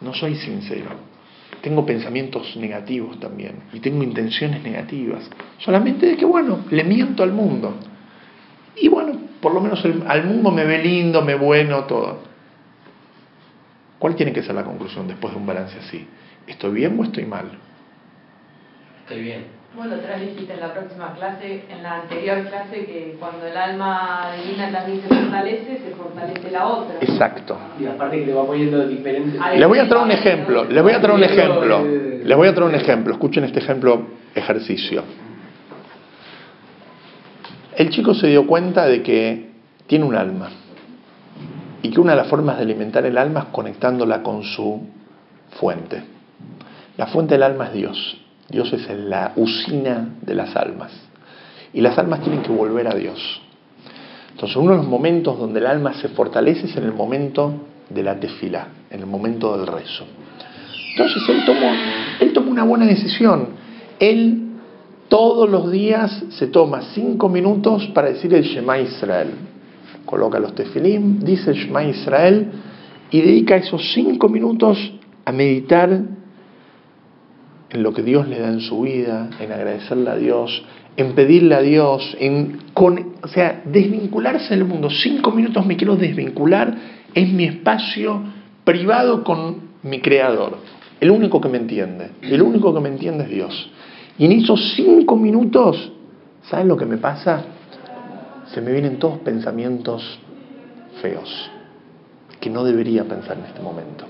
no 0.00 0.12
soy 0.12 0.34
sincero. 0.36 1.16
Tengo 1.62 1.86
pensamientos 1.86 2.56
negativos 2.56 3.18
también 3.18 3.54
y 3.72 3.80
tengo 3.80 4.02
intenciones 4.02 4.62
negativas. 4.62 5.28
Solamente 5.58 6.06
de 6.06 6.16
que, 6.16 6.24
bueno, 6.24 6.64
le 6.70 6.84
miento 6.84 7.22
al 7.22 7.32
mundo. 7.32 7.74
Y 8.76 8.88
bueno, 8.88 9.18
por 9.46 9.54
lo 9.54 9.60
menos 9.60 9.80
al 10.08 10.24
mundo 10.24 10.50
me 10.50 10.64
ve 10.64 10.78
lindo, 10.78 11.22
me 11.22 11.36
bueno, 11.36 11.84
todo. 11.84 12.18
¿Cuál 13.96 14.16
tiene 14.16 14.32
que 14.32 14.42
ser 14.42 14.56
la 14.56 14.64
conclusión 14.64 15.06
después 15.06 15.32
de 15.32 15.38
un 15.38 15.46
balance 15.46 15.78
así? 15.78 16.04
¿Estoy 16.48 16.72
bien 16.72 16.98
o 16.98 17.04
estoy 17.04 17.26
mal? 17.26 17.52
Estoy 19.04 19.22
bien. 19.22 19.44
Bueno, 19.76 19.94
otra 19.94 20.18
dijiste 20.18 20.52
en 20.52 20.58
la 20.58 20.74
próxima 20.74 21.14
clase, 21.14 21.62
en 21.70 21.80
la 21.80 22.00
anterior 22.00 22.42
clase, 22.48 22.86
que 22.86 23.16
cuando 23.20 23.46
el 23.46 23.56
alma 23.56 24.32
divina 24.36 24.72
también 24.72 25.02
se 25.02 25.14
fortalece, 25.14 25.78
se 25.78 25.94
fortalece 25.94 26.50
la 26.50 26.66
otra. 26.66 26.96
Exacto. 27.00 27.56
Y 27.78 27.86
aparte 27.86 28.18
que 28.18 28.26
le 28.26 28.34
va 28.34 28.44
poniendo 28.48 28.84
diferentes... 28.88 29.40
Les 29.56 29.68
voy 29.68 29.78
a 29.78 29.88
traer 29.88 30.04
un 30.06 30.10
ejemplo, 30.10 30.64
les 30.64 30.82
voy 30.82 30.92
a 30.92 31.00
traer 31.00 31.14
un 31.14 31.22
ejemplo, 31.22 31.84
les 31.84 32.36
voy 32.36 32.48
a 32.48 32.52
traer 32.52 32.68
un 32.68 32.74
ejemplo, 32.74 33.12
escuchen 33.12 33.44
este 33.44 33.60
ejemplo 33.60 34.08
ejercicio. 34.34 35.04
El 37.76 37.90
chico 37.90 38.14
se 38.14 38.28
dio 38.28 38.46
cuenta 38.46 38.86
de 38.86 39.02
que 39.02 39.50
tiene 39.86 40.06
un 40.06 40.14
alma 40.14 40.48
y 41.82 41.90
que 41.90 42.00
una 42.00 42.12
de 42.12 42.16
las 42.16 42.28
formas 42.28 42.56
de 42.56 42.62
alimentar 42.62 43.04
el 43.04 43.18
alma 43.18 43.40
es 43.40 43.46
conectándola 43.52 44.22
con 44.22 44.42
su 44.44 44.80
fuente. 45.60 46.02
La 46.96 47.06
fuente 47.08 47.34
del 47.34 47.42
alma 47.42 47.66
es 47.66 47.74
Dios. 47.74 48.16
Dios 48.48 48.72
es 48.72 48.88
la 48.88 49.32
usina 49.36 50.08
de 50.22 50.34
las 50.34 50.56
almas. 50.56 50.90
Y 51.74 51.82
las 51.82 51.98
almas 51.98 52.22
tienen 52.22 52.42
que 52.42 52.50
volver 52.50 52.88
a 52.88 52.94
Dios. 52.94 53.42
Entonces, 54.30 54.56
uno 54.56 54.70
de 54.70 54.78
los 54.78 54.86
momentos 54.86 55.38
donde 55.38 55.60
el 55.60 55.66
alma 55.66 55.92
se 55.94 56.08
fortalece 56.08 56.66
es 56.66 56.76
en 56.78 56.84
el 56.84 56.94
momento 56.94 57.52
de 57.90 58.02
la 58.02 58.18
tefila, 58.18 58.68
en 58.90 59.00
el 59.00 59.06
momento 59.06 59.54
del 59.54 59.66
rezo. 59.66 60.06
Entonces, 60.92 61.22
él 61.28 61.44
tomó, 61.44 61.70
él 62.20 62.32
tomó 62.32 62.50
una 62.52 62.64
buena 62.64 62.86
decisión. 62.86 63.48
Él 63.98 64.45
todos 65.08 65.48
los 65.48 65.70
días 65.70 66.24
se 66.30 66.48
toma 66.48 66.82
cinco 66.94 67.28
minutos 67.28 67.86
para 67.94 68.08
decir 68.08 68.32
el 68.34 68.42
Shema 68.42 68.78
Israel. 68.78 69.28
Coloca 70.04 70.38
los 70.38 70.54
tefilim, 70.54 71.20
dice 71.20 71.50
el 71.50 71.56
Shema 71.56 71.84
Israel 71.84 72.50
y 73.10 73.20
dedica 73.20 73.56
esos 73.56 73.92
cinco 73.92 74.28
minutos 74.28 74.78
a 75.24 75.32
meditar 75.32 75.90
en 77.70 77.82
lo 77.82 77.92
que 77.92 78.02
Dios 78.02 78.28
le 78.28 78.38
da 78.38 78.48
en 78.48 78.60
su 78.60 78.82
vida, 78.82 79.30
en 79.40 79.52
agradecerle 79.52 80.10
a 80.10 80.16
Dios, 80.16 80.64
en 80.96 81.12
pedirle 81.12 81.54
a 81.54 81.60
Dios, 81.60 82.16
en 82.20 82.58
con, 82.72 83.14
o 83.22 83.28
sea, 83.28 83.62
desvincularse 83.64 84.54
del 84.54 84.64
mundo. 84.64 84.88
Cinco 84.90 85.30
minutos 85.30 85.66
me 85.66 85.76
quiero 85.76 85.96
desvincular, 85.96 86.74
es 87.14 87.32
mi 87.32 87.44
espacio 87.44 88.22
privado 88.64 89.24
con 89.24 89.56
mi 89.82 90.00
creador. 90.00 90.58
El 91.00 91.10
único 91.10 91.40
que 91.40 91.48
me 91.48 91.58
entiende, 91.58 92.10
el 92.22 92.40
único 92.40 92.72
que 92.72 92.80
me 92.80 92.88
entiende 92.88 93.24
es 93.24 93.30
Dios. 93.30 93.70
Y 94.18 94.24
en 94.24 94.32
esos 94.32 94.74
cinco 94.74 95.16
minutos, 95.16 95.92
¿saben 96.44 96.68
lo 96.68 96.76
que 96.76 96.86
me 96.86 96.96
pasa? 96.96 97.44
Se 98.52 98.60
me 98.60 98.72
vienen 98.72 98.98
todos 98.98 99.18
pensamientos 99.18 100.18
feos, 101.02 101.50
que 102.40 102.48
no 102.48 102.64
debería 102.64 103.04
pensar 103.04 103.36
en 103.38 103.44
este 103.44 103.60
momento. 103.60 104.06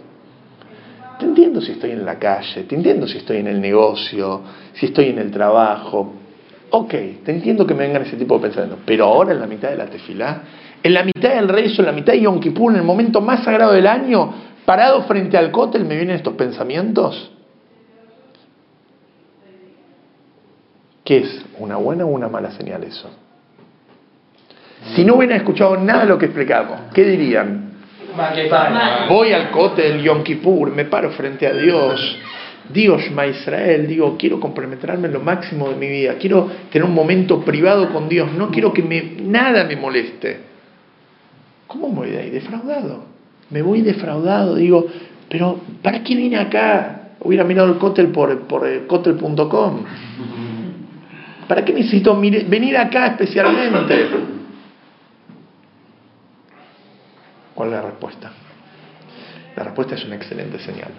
Te 1.19 1.25
entiendo 1.25 1.61
si 1.61 1.73
estoy 1.73 1.93
en 1.93 2.05
la 2.05 2.19
calle, 2.19 2.65
te 2.65 2.75
entiendo 2.75 3.09
si 3.09 3.19
estoy 3.19 3.39
en 3.39 3.49
el 3.49 3.61
negocio, 3.61 4.43
si 4.75 4.87
estoy 4.87 5.07
en 5.07 5.19
el 5.19 5.31
trabajo. 5.31 6.13
Ok, 6.71 6.91
te 7.25 7.33
entiendo 7.33 7.67
que 7.67 7.75
me 7.75 7.87
vengan 7.87 8.03
ese 8.03 8.17
tipo 8.17 8.35
de 8.35 8.43
pensamientos, 8.43 8.81
pero 8.85 9.07
ahora 9.07 9.33
en 9.33 9.41
la 9.41 9.47
mitad 9.47 9.71
de 9.71 9.77
la 9.77 9.87
tefilá, 9.87 10.43
en 10.83 10.95
la 10.95 11.03
mitad 11.03 11.35
del 11.35 11.49
rezo, 11.49 11.83
en 11.83 11.87
la 11.87 11.93
mitad 11.93 12.13
de 12.13 12.21
Yom 12.21 12.39
Kippur, 12.39 12.71
en 12.73 12.79
el 12.79 12.85
momento 12.85 13.21
más 13.21 13.43
sagrado 13.43 13.73
del 13.73 13.87
año, 13.87 14.33
parado 14.65 15.03
frente 15.05 15.39
al 15.39 15.51
cótel, 15.51 15.85
me 15.85 15.97
vienen 15.97 16.17
estos 16.17 16.35
pensamientos. 16.35 17.33
¿Qué 21.07 21.19
es? 21.19 21.45
¿Una 21.61 21.77
buena 21.77 22.05
o 22.05 22.09
una 22.09 22.29
mala 22.29 22.51
señal 22.51 22.83
eso? 22.83 23.09
Si 24.97 25.05
no 25.05 25.15
hubieran 25.15 25.37
escuchado 25.39 25.77
nada 25.77 26.01
de 26.01 26.07
lo 26.07 26.19
que 26.19 26.27
explicamos, 26.27 26.81
¿qué 26.93 27.05
dirían? 27.05 27.71
Voy 29.09 29.33
al 29.33 29.53
cótel 29.53 30.03
Yom 30.03 30.25
Kippur, 30.25 30.73
me 30.73 30.85
paro 30.87 31.11
frente 31.13 31.47
a 31.47 31.55
Dios, 31.55 32.19
digo 32.71 32.99
Shema 32.99 33.25
Israel, 33.29 33.87
digo, 33.87 34.17
quiero 34.19 34.41
comprometerme 34.41 35.07
en 35.07 35.13
lo 35.13 35.21
máximo 35.21 35.69
de 35.69 35.77
mi 35.77 35.87
vida, 35.87 36.15
quiero 36.19 36.51
tener 36.73 36.85
un 36.85 36.95
momento 36.95 37.41
privado 37.43 37.93
con 37.93 38.09
Dios, 38.09 38.33
no 38.33 38.51
quiero 38.51 38.73
que 38.73 38.83
me, 38.83 39.17
nada 39.23 39.63
me 39.63 39.77
moleste. 39.77 40.39
¿Cómo 41.69 41.89
me 41.89 41.95
voy 41.95 42.11
de 42.11 42.19
ahí? 42.19 42.31
Defraudado. 42.31 43.05
Me 43.51 43.63
voy 43.63 43.83
defraudado, 43.83 44.57
digo, 44.57 44.87
pero 45.29 45.61
¿para 45.83 46.03
qué 46.03 46.17
vine 46.17 46.37
acá? 46.37 47.13
Hubiera 47.21 47.45
mirado 47.45 47.69
el 47.69 47.79
cótel 47.79 48.09
por, 48.09 48.41
por 48.49 48.67
eh, 48.67 48.87
cotel.com. 48.89 49.85
¿Para 51.49 51.65
qué 51.65 51.73
necesito 51.73 52.19
venir 52.21 52.77
acá 52.77 53.07
especialmente? 53.09 54.09
¿Cuál 57.55 57.69
es 57.69 57.75
la 57.75 57.83
respuesta? 57.83 58.33
La 59.57 59.65
respuesta 59.65 59.95
es 59.95 60.05
una 60.05 60.17
excelente 60.17 60.59
señal. 60.59 60.91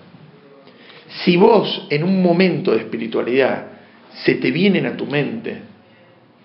Si 1.24 1.38
vos 1.38 1.88
en 1.90 2.04
un 2.04 2.22
momento 2.22 2.72
de 2.72 2.78
espiritualidad 2.78 3.66
se 4.26 4.36
te 4.36 4.52
vienen 4.52 4.86
a 4.86 4.98
tu 4.98 5.06
mente 5.06 5.62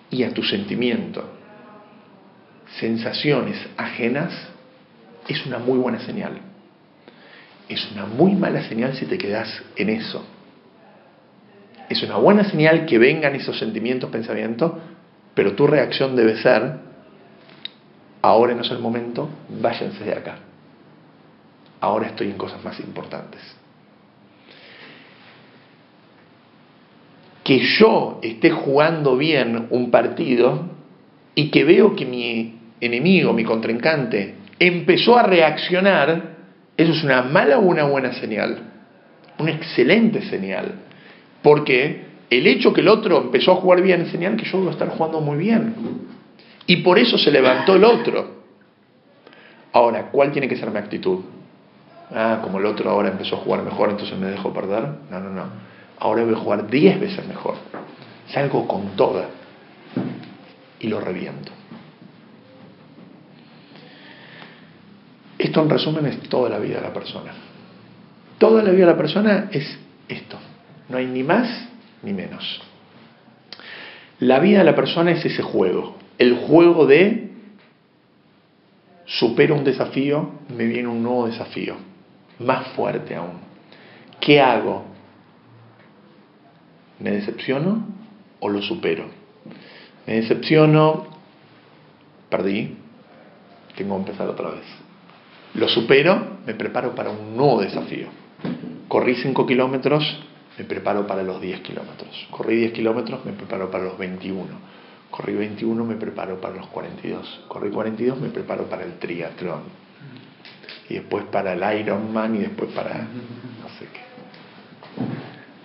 y 0.09 0.23
a 0.23 0.33
tu 0.33 0.43
sentimiento 0.43 1.33
sensaciones 2.79 3.57
ajenas, 3.77 4.33
es 5.27 5.45
una 5.45 5.59
muy 5.59 5.77
buena 5.77 5.99
señal. 5.99 6.39
Es 7.69 7.91
una 7.91 8.05
muy 8.05 8.33
mala 8.33 8.63
señal 8.67 8.95
si 8.95 9.05
te 9.05 9.17
quedas 9.17 9.63
en 9.75 9.89
eso. 9.89 10.25
Es 11.89 12.01
una 12.03 12.17
buena 12.17 12.43
señal 12.43 12.85
que 12.85 12.97
vengan 12.97 13.35
esos 13.35 13.57
sentimientos, 13.59 14.09
pensamientos, 14.09 14.71
pero 15.33 15.53
tu 15.53 15.67
reacción 15.67 16.15
debe 16.15 16.37
ser 16.37 16.93
ahora 18.23 18.55
no 18.55 18.61
es 18.61 18.71
el 18.71 18.79
momento, 18.79 19.29
váyanse 19.49 20.03
de 20.03 20.13
acá. 20.13 20.37
Ahora 21.81 22.07
estoy 22.07 22.29
en 22.29 22.37
cosas 22.37 22.63
más 22.63 22.79
importantes. 22.79 23.41
Que 27.43 27.59
yo 27.59 28.19
esté 28.23 28.51
jugando 28.51 29.17
bien 29.17 29.67
un 29.69 29.91
partido 29.91 30.69
y 31.35 31.51
que 31.51 31.65
veo 31.65 31.93
que 31.95 32.05
mi 32.05 32.57
enemigo, 32.79 33.33
mi 33.33 33.43
contrincante, 33.43 34.35
empezó 34.57 35.17
a 35.17 35.23
reaccionar, 35.23 36.35
eso 36.77 36.93
es 36.93 37.03
una 37.03 37.23
mala 37.23 37.59
o 37.59 37.63
una 37.63 37.83
buena 37.83 38.13
señal. 38.13 38.59
Una 39.37 39.51
excelente 39.51 40.21
señal. 40.29 40.75
Porque 41.43 42.05
el 42.29 42.47
hecho 42.47 42.73
que 42.73 42.81
el 42.81 42.87
otro 42.87 43.21
empezó 43.21 43.51
a 43.51 43.55
jugar 43.57 43.81
bien 43.81 44.01
es 44.01 44.11
señal 44.11 44.35
que 44.35 44.45
yo 44.45 44.57
voy 44.57 44.69
a 44.69 44.71
estar 44.71 44.89
jugando 44.89 45.21
muy 45.21 45.37
bien. 45.37 45.75
Y 46.65 46.77
por 46.77 46.97
eso 46.97 47.17
se 47.17 47.29
levantó 47.29 47.75
el 47.75 47.83
otro. 47.83 48.41
Ahora, 49.73 50.09
¿cuál 50.09 50.31
tiene 50.31 50.47
que 50.47 50.55
ser 50.55 50.71
mi 50.71 50.77
actitud? 50.77 51.19
Ah, 52.11 52.39
como 52.41 52.59
el 52.59 52.65
otro 52.65 52.89
ahora 52.89 53.09
empezó 53.09 53.35
a 53.35 53.39
jugar 53.39 53.63
mejor, 53.63 53.89
entonces 53.89 54.17
me 54.17 54.27
dejo 54.27 54.53
perder. 54.53 54.83
No, 55.11 55.19
no, 55.19 55.29
no. 55.29 55.45
Ahora 55.99 56.23
voy 56.23 56.33
a 56.33 56.37
jugar 56.37 56.67
10 56.67 56.99
veces 56.99 57.27
mejor. 57.27 57.55
Salgo 58.29 58.67
con 58.67 58.95
toda 58.95 59.25
y 60.79 60.87
lo 60.87 60.99
reviento. 60.99 61.51
Esto 65.37 65.61
en 65.61 65.69
resumen 65.69 66.05
es 66.05 66.19
toda 66.29 66.49
la 66.49 66.59
vida 66.59 66.75
de 66.75 66.81
la 66.81 66.93
persona. 66.93 67.31
Toda 68.37 68.63
la 68.63 68.71
vida 68.71 68.85
de 68.85 68.91
la 68.91 68.97
persona 68.97 69.49
es 69.51 69.77
esto. 70.07 70.37
No 70.93 70.99
hay 70.99 71.07
ni 71.07 71.23
más 71.23 71.67
ni 72.01 72.13
menos. 72.13 72.61
La 74.19 74.39
vida 74.39 74.59
de 74.59 74.63
la 74.63 74.75
persona 74.75 75.11
es 75.11 75.25
ese 75.25 75.43
juego 75.43 75.97
el 76.17 76.35
juego 76.35 76.85
de 76.85 77.31
supero 79.05 79.55
un 79.55 79.63
desafío, 79.63 80.31
me 80.55 80.65
viene 80.65 80.87
un 80.87 81.03
nuevo 81.03 81.27
desafío, 81.27 81.75
más 82.39 82.67
fuerte 82.69 83.15
aún. 83.15 83.39
¿Qué 84.19 84.39
hago? 84.39 84.85
¿Me 86.99 87.11
decepciono 87.11 87.85
o 88.39 88.49
lo 88.49 88.61
supero? 88.61 89.05
Me 90.07 90.15
decepciono, 90.15 91.07
perdí, 92.29 92.77
tengo 93.75 93.95
que 93.95 94.01
empezar 94.01 94.29
otra 94.29 94.51
vez. 94.51 94.65
Lo 95.55 95.67
supero, 95.67 96.37
me 96.45 96.53
preparo 96.53 96.95
para 96.95 97.09
un 97.09 97.35
nuevo 97.35 97.61
desafío. 97.61 98.07
Corrí 98.87 99.15
5 99.15 99.45
kilómetros, 99.45 100.23
me 100.57 100.65
preparo 100.65 101.07
para 101.07 101.23
los 101.23 101.41
10 101.41 101.61
kilómetros. 101.61 102.27
Corrí 102.29 102.57
10 102.57 102.73
kilómetros, 102.73 103.25
me 103.25 103.33
preparo 103.33 103.71
para 103.71 103.85
los 103.85 103.97
21 103.97 104.73
Corrí 105.13 105.35
21, 105.35 105.85
me 105.85 105.93
preparo 105.93 106.41
para 106.41 106.55
los 106.55 106.65
42. 106.69 107.41
Corrí 107.47 107.69
42, 107.69 108.19
me 108.19 108.29
preparo 108.29 108.63
para 108.63 108.83
el 108.83 108.93
triatlón. 108.93 109.61
Y 110.89 110.95
después 110.95 111.25
para 111.25 111.53
el 111.53 111.81
Ironman 111.81 112.35
y 112.35 112.39
después 112.39 112.71
para 112.71 112.95
no 112.95 113.69
sé 113.77 113.85
qué. 113.93 113.99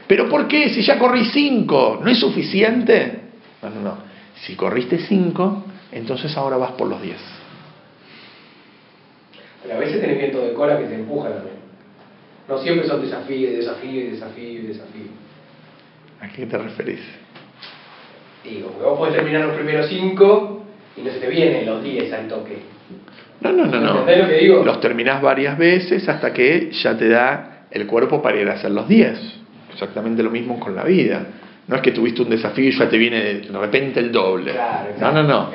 ¿Pero 0.06 0.28
por 0.28 0.46
qué? 0.48 0.68
Si 0.68 0.82
ya 0.82 0.98
corrí 0.98 1.24
5, 1.24 2.00
¿no 2.02 2.10
es 2.10 2.20
suficiente? 2.20 3.20
No, 3.62 3.70
no, 3.70 3.80
no. 3.80 3.98
Si 4.42 4.54
corriste 4.54 4.98
5, 4.98 5.64
entonces 5.92 6.36
ahora 6.36 6.58
vas 6.58 6.72
por 6.72 6.86
los 6.86 7.00
10. 7.00 7.16
Pero 9.62 9.74
a 9.74 9.78
veces 9.78 9.98
tenés 9.98 10.18
viento 10.18 10.42
de 10.42 10.52
cola 10.52 10.78
que 10.78 10.84
te 10.84 10.94
empuja 10.94 11.30
también. 11.30 11.57
No 12.48 12.58
siempre 12.58 12.88
son 12.88 13.02
desafíos, 13.02 13.52
desafíos, 13.52 14.12
desafíos, 14.12 14.68
desafíos. 14.68 15.08
¿A 16.20 16.28
qué 16.28 16.46
te 16.46 16.58
referís? 16.58 17.00
Digo, 18.42 18.70
porque 18.70 18.84
vos 18.84 18.98
podés 18.98 19.14
terminar 19.14 19.46
los 19.46 19.56
primeros 19.56 19.86
cinco 19.88 20.64
y 20.96 21.02
no 21.02 21.10
se 21.10 21.18
te 21.18 21.28
vienen 21.28 21.66
los 21.66 21.82
10 21.82 22.12
al 22.12 22.28
toque. 22.28 22.58
No, 23.40 23.52
no, 23.52 23.66
no, 23.66 23.80
no. 23.80 23.94
lo 24.00 24.06
que 24.06 24.38
digo? 24.40 24.64
Los 24.64 24.80
terminás 24.80 25.20
varias 25.22 25.58
veces 25.58 26.08
hasta 26.08 26.32
que 26.32 26.70
ya 26.72 26.96
te 26.96 27.08
da 27.08 27.66
el 27.70 27.86
cuerpo 27.86 28.22
para 28.22 28.40
ir 28.40 28.48
a 28.48 28.54
hacer 28.54 28.70
los 28.70 28.88
10. 28.88 29.18
Exactamente 29.72 30.22
lo 30.22 30.30
mismo 30.30 30.58
con 30.58 30.74
la 30.74 30.84
vida. 30.84 31.26
No 31.68 31.76
es 31.76 31.82
que 31.82 31.92
tuviste 31.92 32.22
un 32.22 32.30
desafío 32.30 32.68
y 32.68 32.72
ya 32.72 32.88
te 32.88 32.96
viene 32.96 33.22
de 33.22 33.58
repente 33.58 34.00
el 34.00 34.10
doble. 34.10 34.52
Claro, 34.52 34.94
no, 34.98 35.12
no, 35.12 35.22
no. 35.22 35.50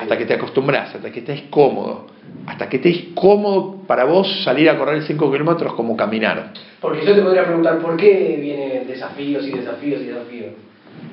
Hasta 0.00 0.16
que 0.16 0.26
te 0.26 0.34
acostumbras, 0.34 0.94
hasta 0.94 1.10
que 1.10 1.20
estés 1.20 1.42
cómodo. 1.50 2.06
Hasta 2.46 2.68
que 2.68 2.76
estés 2.76 3.04
cómodo 3.14 3.82
para 3.86 4.04
vos 4.04 4.42
salir 4.44 4.68
a 4.68 4.78
correr 4.78 5.02
5 5.02 5.32
kilómetros 5.32 5.74
como 5.74 5.96
caminar. 5.96 6.52
Porque 6.80 7.04
yo 7.04 7.14
te 7.14 7.22
podría 7.22 7.44
preguntar, 7.44 7.78
¿por 7.78 7.96
qué 7.96 8.38
vienen 8.40 8.86
desafíos 8.86 9.46
y 9.46 9.52
desafíos 9.52 10.02
y 10.02 10.06
desafíos? 10.06 10.52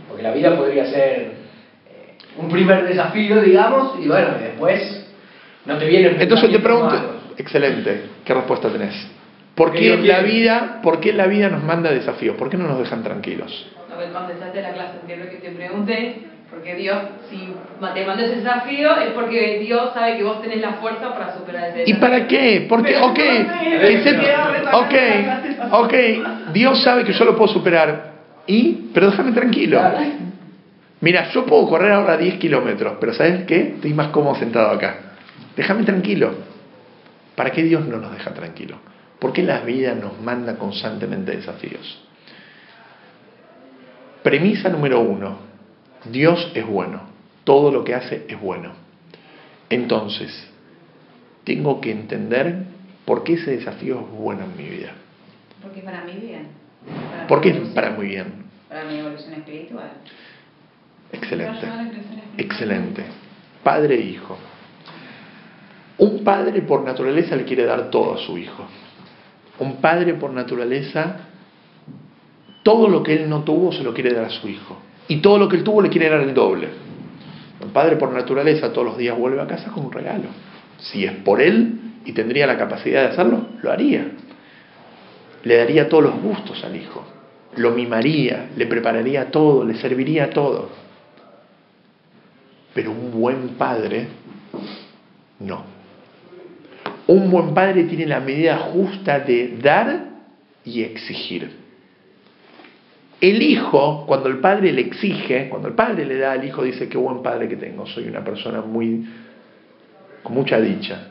Porque 0.08 0.24
la 0.24 0.32
vida 0.32 0.56
podría 0.56 0.86
ser 0.86 1.34
eh, 1.89 2.15
un 2.38 2.50
primer 2.50 2.88
desafío, 2.88 3.41
digamos, 3.41 4.00
y 4.00 4.08
bueno, 4.08 4.30
después 4.39 5.08
no 5.65 5.78
te 5.78 5.88
vienen 5.88 6.19
Entonces 6.19 6.52
te 6.52 6.60
pregunto, 6.60 6.96
excelente, 7.38 8.04
¿qué 8.26 8.34
respuesta 8.34 8.69
tenés? 8.69 9.08
¿Por 9.56 9.72
qué, 9.72 9.98
la 9.98 10.22
vida, 10.22 10.80
¿Por 10.82 11.00
qué 11.00 11.13
la 11.13 11.28
vida 11.28 11.50
nos 11.50 11.63
manda 11.63 11.91
desafíos? 11.91 12.36
¿Por 12.38 12.50
qué 12.50 12.58
no 12.58 12.67
nos 12.67 12.80
dejan 12.80 13.04
tranquilos? 13.04 13.67
No 13.88 14.19
contestaste 14.19 14.62
la 14.62 14.74
clase 14.74 15.00
anterior 15.00 15.30
que 15.30 15.38
te 15.38 15.52
pregunté, 15.52 16.24
porque 16.54 16.76
Dios, 16.76 16.98
si 17.30 17.54
te 17.94 18.06
manda 18.06 18.24
ese 18.24 18.38
desafío, 18.38 18.96
es 18.98 19.12
porque 19.13 19.60
Dios 19.60 19.92
sabe 19.94 20.18
que 20.18 20.24
vos 20.24 20.42
tenés 20.42 20.62
la 20.62 20.74
fuerza 20.74 21.13
para 21.13 21.36
superar 21.38 21.70
ese 21.70 21.80
desafío. 21.80 21.96
¿Y 21.96 22.00
para 22.00 22.28
qué? 22.28 22.66
Porque, 22.70 22.96
ok, 22.98 23.20
ok, 24.74 24.94
ok, 25.72 25.94
Dios 26.54 26.82
sabe 26.84 27.04
que 27.04 27.13
yo 27.13 27.26
lo 27.26 27.36
puedo 27.36 27.52
superar. 27.52 28.13
Y, 28.46 28.89
pero 28.94 29.10
déjame 29.10 29.32
tranquilo. 29.32 29.82
Mira, 31.02 31.30
yo 31.32 31.46
puedo 31.46 31.68
correr 31.68 31.92
ahora 31.92 32.18
10 32.18 32.36
kilómetros, 32.36 32.98
pero 33.00 33.13
¿sabes 33.13 33.44
qué? 33.46 33.74
Estoy 33.76 33.94
más 33.94 34.08
cómodo 34.08 34.36
sentado 34.36 34.72
acá. 34.72 34.96
Déjame 35.56 35.84
tranquilo. 35.84 36.34
¿Para 37.36 37.52
qué 37.52 37.63
Dios 37.63 37.86
no 37.86 37.98
nos 37.98 38.12
deja 38.13 38.34
tranquilo? 38.34 38.78
¿Por 39.20 39.34
qué 39.34 39.44
la 39.44 39.62
vida 39.62 39.96
nos 39.96 40.22
manda 40.22 40.56
constantemente 40.56 41.36
desafíos? 41.36 42.04
Premisa 44.22 44.70
número 44.70 45.02
uno. 45.02 45.53
Dios 46.06 46.52
es 46.54 46.66
bueno, 46.68 47.02
todo 47.44 47.72
lo 47.72 47.84
que 47.84 47.96
hace 47.96 48.26
es 48.28 48.39
bueno. 48.39 48.72
Entonces, 49.70 50.48
tengo 51.44 51.82
que 51.82 51.92
entender 51.92 52.66
por 53.06 53.24
qué 53.24 53.34
ese 53.34 53.52
desafío 53.58 54.00
es 54.02 54.10
bueno 54.12 54.44
en 54.46 54.58
mi 54.58 54.70
vida. 54.70 54.94
Porque 55.62 55.82
para 55.82 56.04
mí 56.04 56.13
bien. 56.13 56.48
Para 57.12 57.28
¿Por 57.28 57.38
mi 57.39 57.44
qué 57.44 57.50
evolución- 57.52 57.74
para 57.74 57.89
muy 57.92 58.08
bien? 58.08 58.34
Para 58.70 58.86
mi 58.86 58.96
evolución 59.00 59.34
espiritual. 59.34 59.92
Excelente. 61.12 61.68
Excelente. 62.38 63.04
Padre 63.63 63.96
e 63.96 64.02
hijo. 64.02 64.38
Un 65.98 66.24
padre 66.24 66.62
por 66.63 66.84
naturaleza 66.84 67.36
le 67.36 67.46
quiere 67.46 67.66
dar 67.66 67.89
todo 67.89 68.16
a 68.16 68.18
su 68.18 68.38
hijo. 68.38 68.66
Un 69.60 69.78
padre 69.78 70.16
por 70.16 70.32
naturaleza, 70.32 71.18
todo 72.63 72.88
lo 72.89 73.04
que 73.04 73.13
él 73.13 73.30
no 73.30 73.44
tuvo 73.44 73.72
se 73.72 73.84
lo 73.84 73.94
quiere 73.94 74.13
dar 74.13 74.26
a 74.26 74.30
su 74.30 74.48
hijo. 74.50 74.78
Y 75.08 75.18
todo 75.18 75.38
lo 75.38 75.50
que 75.50 75.58
él 75.58 75.63
tuvo 75.63 75.82
le 75.82 75.89
quiere 75.89 76.10
dar 76.10 76.22
el 76.22 76.34
doble. 76.34 76.70
Un 77.62 77.72
padre 77.72 77.96
por 77.96 78.12
naturaleza 78.12 78.72
todos 78.72 78.88
los 78.88 78.98
días 78.98 79.18
vuelve 79.18 79.42
a 79.42 79.48
casa 79.48 79.72
con 79.72 79.86
un 79.86 79.92
regalo. 79.92 80.26
Si 80.80 81.06
es 81.06 81.13
por 81.13 81.42
él 81.42 81.80
y 82.06 82.12
tendría 82.12 82.48
la 82.48 82.58
capacidad 82.58 83.02
de 83.04 83.08
hacerlo, 83.10 83.48
lo 83.62 83.72
haría. 83.72 84.06
Le 85.44 85.58
daría 85.58 85.89
todos 85.89 86.04
los 86.04 86.22
gustos 86.22 86.63
al 86.63 86.76
hijo. 86.76 87.06
Lo 87.56 87.72
mimaría, 87.72 88.50
le 88.56 88.66
prepararía 88.66 89.30
todo, 89.30 89.63
le 89.63 89.76
serviría 89.76 90.30
todo. 90.30 90.70
Pero 92.74 92.92
un 92.92 93.12
buen 93.12 93.50
padre, 93.50 94.08
no. 95.39 95.63
Un 97.08 97.30
buen 97.30 97.54
padre 97.54 97.84
tiene 97.84 98.06
la 98.08 98.20
medida 98.20 98.58
justa 98.58 99.20
de 99.20 99.58
dar 99.62 100.06
y 100.66 100.82
exigir. 100.82 101.52
El 103.24 103.42
hijo, 103.42 104.04
cuando 104.06 104.28
el 104.28 104.40
padre 104.40 104.74
le 104.74 104.82
exige, 104.82 105.48
cuando 105.48 105.70
el 105.70 105.76
padre 105.76 106.06
le 106.06 106.18
da 106.18 106.34
al 106.34 106.44
hijo, 106.44 106.62
dice, 106.62 106.90
qué 106.90 106.98
buen 106.98 107.24
padre 107.24 107.48
que 107.48 107.56
tengo, 107.56 107.86
soy 107.88 108.10
una 108.10 108.22
persona 108.22 108.60
muy, 108.60 109.08
con 110.22 110.34
mucha 110.34 110.60
dicha. 110.60 111.08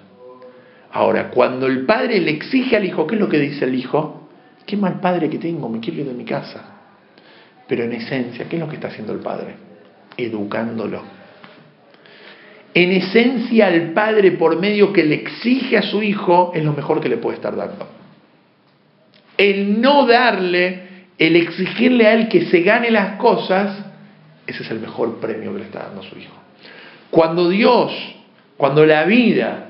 Ahora, 0.92 1.30
cuando 1.30 1.66
el 1.66 1.86
padre 1.86 2.20
le 2.20 2.32
exige 2.32 2.76
al 2.76 2.84
hijo, 2.84 3.06
¿qué 3.06 3.14
es 3.14 3.20
lo 3.22 3.30
que 3.30 3.38
dice 3.38 3.64
el 3.64 3.74
hijo? 3.74 4.28
Qué 4.66 4.76
mal 4.76 5.00
padre 5.00 5.30
que 5.30 5.38
tengo, 5.38 5.70
me 5.70 5.80
quiero 5.80 6.00
ir 6.00 6.08
de 6.08 6.12
mi 6.12 6.26
casa. 6.26 6.62
Pero 7.66 7.84
en 7.84 7.94
esencia, 7.94 8.46
¿qué 8.46 8.56
es 8.56 8.60
lo 8.60 8.68
que 8.68 8.74
está 8.74 8.88
haciendo 8.88 9.14
el 9.14 9.20
padre? 9.20 9.54
Educándolo. 10.14 11.00
En 12.74 12.92
esencia, 12.92 13.70
el 13.70 13.92
padre, 13.92 14.32
por 14.32 14.60
medio 14.60 14.92
que 14.92 15.04
le 15.04 15.14
exige 15.14 15.78
a 15.78 15.82
su 15.82 16.02
hijo, 16.02 16.52
es 16.54 16.62
lo 16.62 16.74
mejor 16.74 17.00
que 17.00 17.08
le 17.08 17.16
puede 17.16 17.36
estar 17.36 17.56
dando. 17.56 17.88
El 19.38 19.80
no 19.80 20.04
darle, 20.06 20.91
el 21.26 21.36
exigirle 21.36 22.06
a 22.08 22.14
él 22.14 22.28
que 22.28 22.46
se 22.46 22.62
gane 22.62 22.90
las 22.90 23.16
cosas, 23.16 23.78
ese 24.44 24.64
es 24.64 24.70
el 24.72 24.80
mejor 24.80 25.20
premio 25.20 25.52
que 25.52 25.60
le 25.60 25.64
está 25.66 25.84
dando 25.84 26.00
a 26.00 26.04
su 26.04 26.18
hijo. 26.18 26.34
Cuando 27.12 27.48
Dios, 27.48 27.92
cuando 28.56 28.84
la 28.84 29.04
vida 29.04 29.68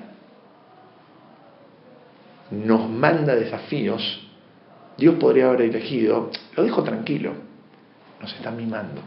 nos 2.50 2.88
manda 2.88 3.34
desafíos, 3.34 4.26
Dios 4.96 5.16
podría 5.16 5.48
haber 5.48 5.62
elegido, 5.62 6.30
lo 6.56 6.62
dejo 6.62 6.82
tranquilo, 6.84 7.34
nos 8.18 8.32
está 8.32 8.50
mimando. 8.50 9.02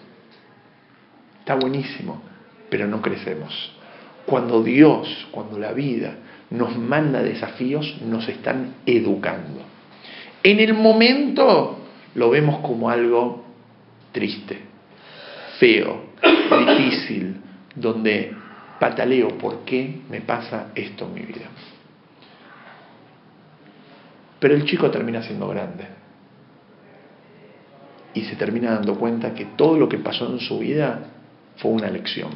Está 1.40 1.56
buenísimo, 1.56 2.22
pero 2.70 2.86
no 2.86 3.02
crecemos. 3.02 3.72
Cuando 4.28 4.62
Dios, 4.62 5.28
cuando 5.32 5.58
la 5.58 5.72
vida 5.74 6.14
nos 6.52 6.78
manda 6.78 7.24
desafíos, 7.24 8.02
nos 8.04 8.28
están 8.30 8.76
educando. 8.86 9.62
En 10.44 10.60
el 10.60 10.76
momento 10.76 11.85
lo 12.16 12.30
vemos 12.30 12.60
como 12.60 12.90
algo 12.90 13.44
triste, 14.12 14.60
feo, 15.60 16.06
difícil, 16.68 17.42
donde 17.76 18.34
pataleo, 18.80 19.38
¿por 19.38 19.60
qué 19.60 20.02
me 20.10 20.22
pasa 20.22 20.72
esto 20.76 21.06
en 21.06 21.14
mi 21.14 21.22
vida? 21.22 21.48
Pero 24.40 24.56
el 24.56 24.66
chico 24.66 24.90
termina 24.90 25.22
siendo 25.22 25.48
grande 25.50 25.86
y 28.14 28.22
se 28.22 28.36
termina 28.36 28.72
dando 28.72 28.96
cuenta 28.96 29.34
que 29.34 29.46
todo 29.58 29.78
lo 29.78 29.90
que 29.90 29.98
pasó 29.98 30.32
en 30.32 30.40
su 30.40 30.60
vida 30.60 31.08
fue 31.58 31.72
una 31.72 31.90
lección. 31.90 32.30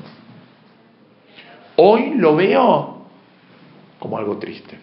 Hoy 1.78 2.15
lo 2.15 2.36
veo 2.36 3.06
como 4.00 4.18
algo 4.18 4.38
triste. 4.38 4.78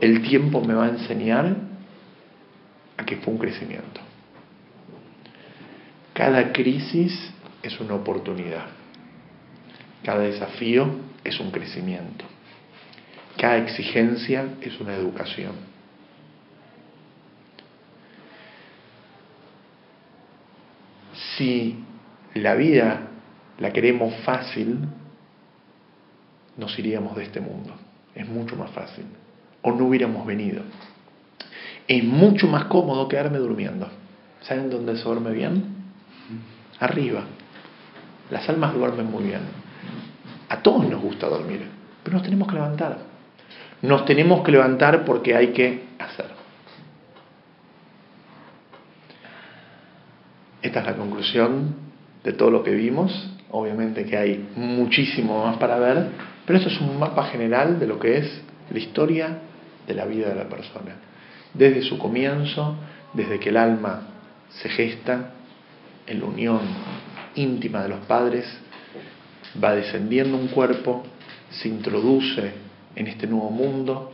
El 0.00 0.22
tiempo 0.22 0.60
me 0.60 0.74
va 0.74 0.86
a 0.86 0.88
enseñar 0.88 1.73
que 3.04 3.16
fue 3.16 3.32
un 3.32 3.38
crecimiento. 3.38 4.00
Cada 6.12 6.52
crisis 6.52 7.32
es 7.62 7.78
una 7.80 7.94
oportunidad. 7.94 8.66
Cada 10.04 10.20
desafío 10.20 10.88
es 11.24 11.40
un 11.40 11.50
crecimiento. 11.50 12.24
Cada 13.36 13.56
exigencia 13.58 14.54
es 14.60 14.78
una 14.80 14.94
educación. 14.94 15.52
Si 21.36 21.84
la 22.34 22.54
vida 22.54 23.08
la 23.58 23.72
queremos 23.72 24.14
fácil, 24.24 24.78
nos 26.56 26.78
iríamos 26.78 27.16
de 27.16 27.24
este 27.24 27.40
mundo. 27.40 27.74
Es 28.14 28.28
mucho 28.28 28.54
más 28.56 28.70
fácil. 28.70 29.04
O 29.62 29.72
no 29.72 29.86
hubiéramos 29.86 30.24
venido. 30.26 30.62
Es 31.86 32.02
mucho 32.02 32.46
más 32.46 32.64
cómodo 32.64 33.08
quedarme 33.08 33.38
durmiendo. 33.38 33.88
¿Saben 34.40 34.70
dónde 34.70 34.96
se 34.96 35.04
duerme 35.04 35.32
bien? 35.32 35.64
Arriba. 36.80 37.22
Las 38.30 38.48
almas 38.48 38.74
duermen 38.74 39.10
muy 39.10 39.24
bien. 39.24 39.40
A 40.48 40.60
todos 40.60 40.88
nos 40.88 41.00
gusta 41.00 41.28
dormir, 41.28 41.66
pero 42.02 42.16
nos 42.16 42.22
tenemos 42.22 42.48
que 42.48 42.54
levantar. 42.54 42.98
Nos 43.82 44.04
tenemos 44.04 44.42
que 44.42 44.52
levantar 44.52 45.04
porque 45.04 45.34
hay 45.34 45.48
que 45.48 45.84
hacer. 45.98 46.26
Esta 50.62 50.80
es 50.80 50.86
la 50.86 50.96
conclusión 50.96 51.74
de 52.22 52.32
todo 52.32 52.50
lo 52.50 52.62
que 52.62 52.70
vimos. 52.70 53.30
Obviamente 53.50 54.04
que 54.06 54.16
hay 54.16 54.48
muchísimo 54.56 55.44
más 55.44 55.58
para 55.58 55.78
ver, 55.78 56.08
pero 56.46 56.58
esto 56.58 56.70
es 56.70 56.80
un 56.80 56.98
mapa 56.98 57.24
general 57.24 57.78
de 57.78 57.86
lo 57.86 57.98
que 57.98 58.18
es 58.18 58.42
la 58.70 58.78
historia 58.78 59.38
de 59.86 59.94
la 59.94 60.06
vida 60.06 60.30
de 60.30 60.34
la 60.34 60.48
persona. 60.48 60.96
Desde 61.54 61.82
su 61.82 61.98
comienzo, 61.98 62.76
desde 63.12 63.38
que 63.38 63.48
el 63.48 63.56
alma 63.56 64.02
se 64.50 64.68
gesta 64.68 65.30
en 66.06 66.20
la 66.20 66.26
unión 66.26 66.60
íntima 67.36 67.82
de 67.82 67.88
los 67.88 68.00
padres, 68.06 68.44
va 69.62 69.74
descendiendo 69.74 70.36
un 70.36 70.48
cuerpo, 70.48 71.04
se 71.50 71.68
introduce 71.68 72.52
en 72.96 73.06
este 73.06 73.26
nuevo 73.26 73.50
mundo 73.50 74.12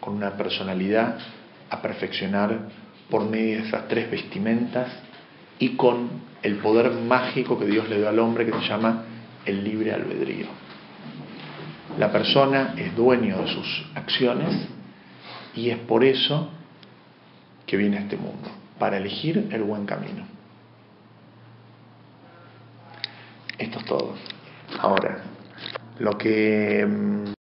con 0.00 0.14
una 0.14 0.36
personalidad 0.36 1.18
a 1.70 1.82
perfeccionar 1.82 2.68
por 3.10 3.24
medio 3.28 3.58
de 3.58 3.68
esas 3.68 3.88
tres 3.88 4.10
vestimentas 4.10 4.88
y 5.58 5.70
con 5.70 6.08
el 6.42 6.56
poder 6.56 6.92
mágico 6.92 7.58
que 7.58 7.66
Dios 7.66 7.88
le 7.88 7.98
dio 7.98 8.08
al 8.08 8.18
hombre 8.18 8.46
que 8.46 8.52
se 8.52 8.68
llama 8.68 9.04
el 9.44 9.62
libre 9.62 9.92
albedrío. 9.92 10.46
La 11.98 12.10
persona 12.10 12.74
es 12.76 12.94
dueño 12.96 13.38
de 13.38 13.48
sus 13.48 13.84
acciones 13.94 14.68
y 15.54 15.70
es 15.70 15.78
por 15.78 16.04
eso 16.04 16.50
que 17.66 17.76
viene 17.76 17.98
a 17.98 18.00
este 18.00 18.16
mundo, 18.16 18.50
para 18.78 18.96
elegir 18.96 19.48
el 19.50 19.62
buen 19.62 19.86
camino. 19.86 20.26
Esto 23.58 23.78
es 23.78 23.84
todo. 23.84 24.14
Ahora, 24.78 25.22
lo 25.98 26.18
que 26.18 26.84
mm, 26.86 27.41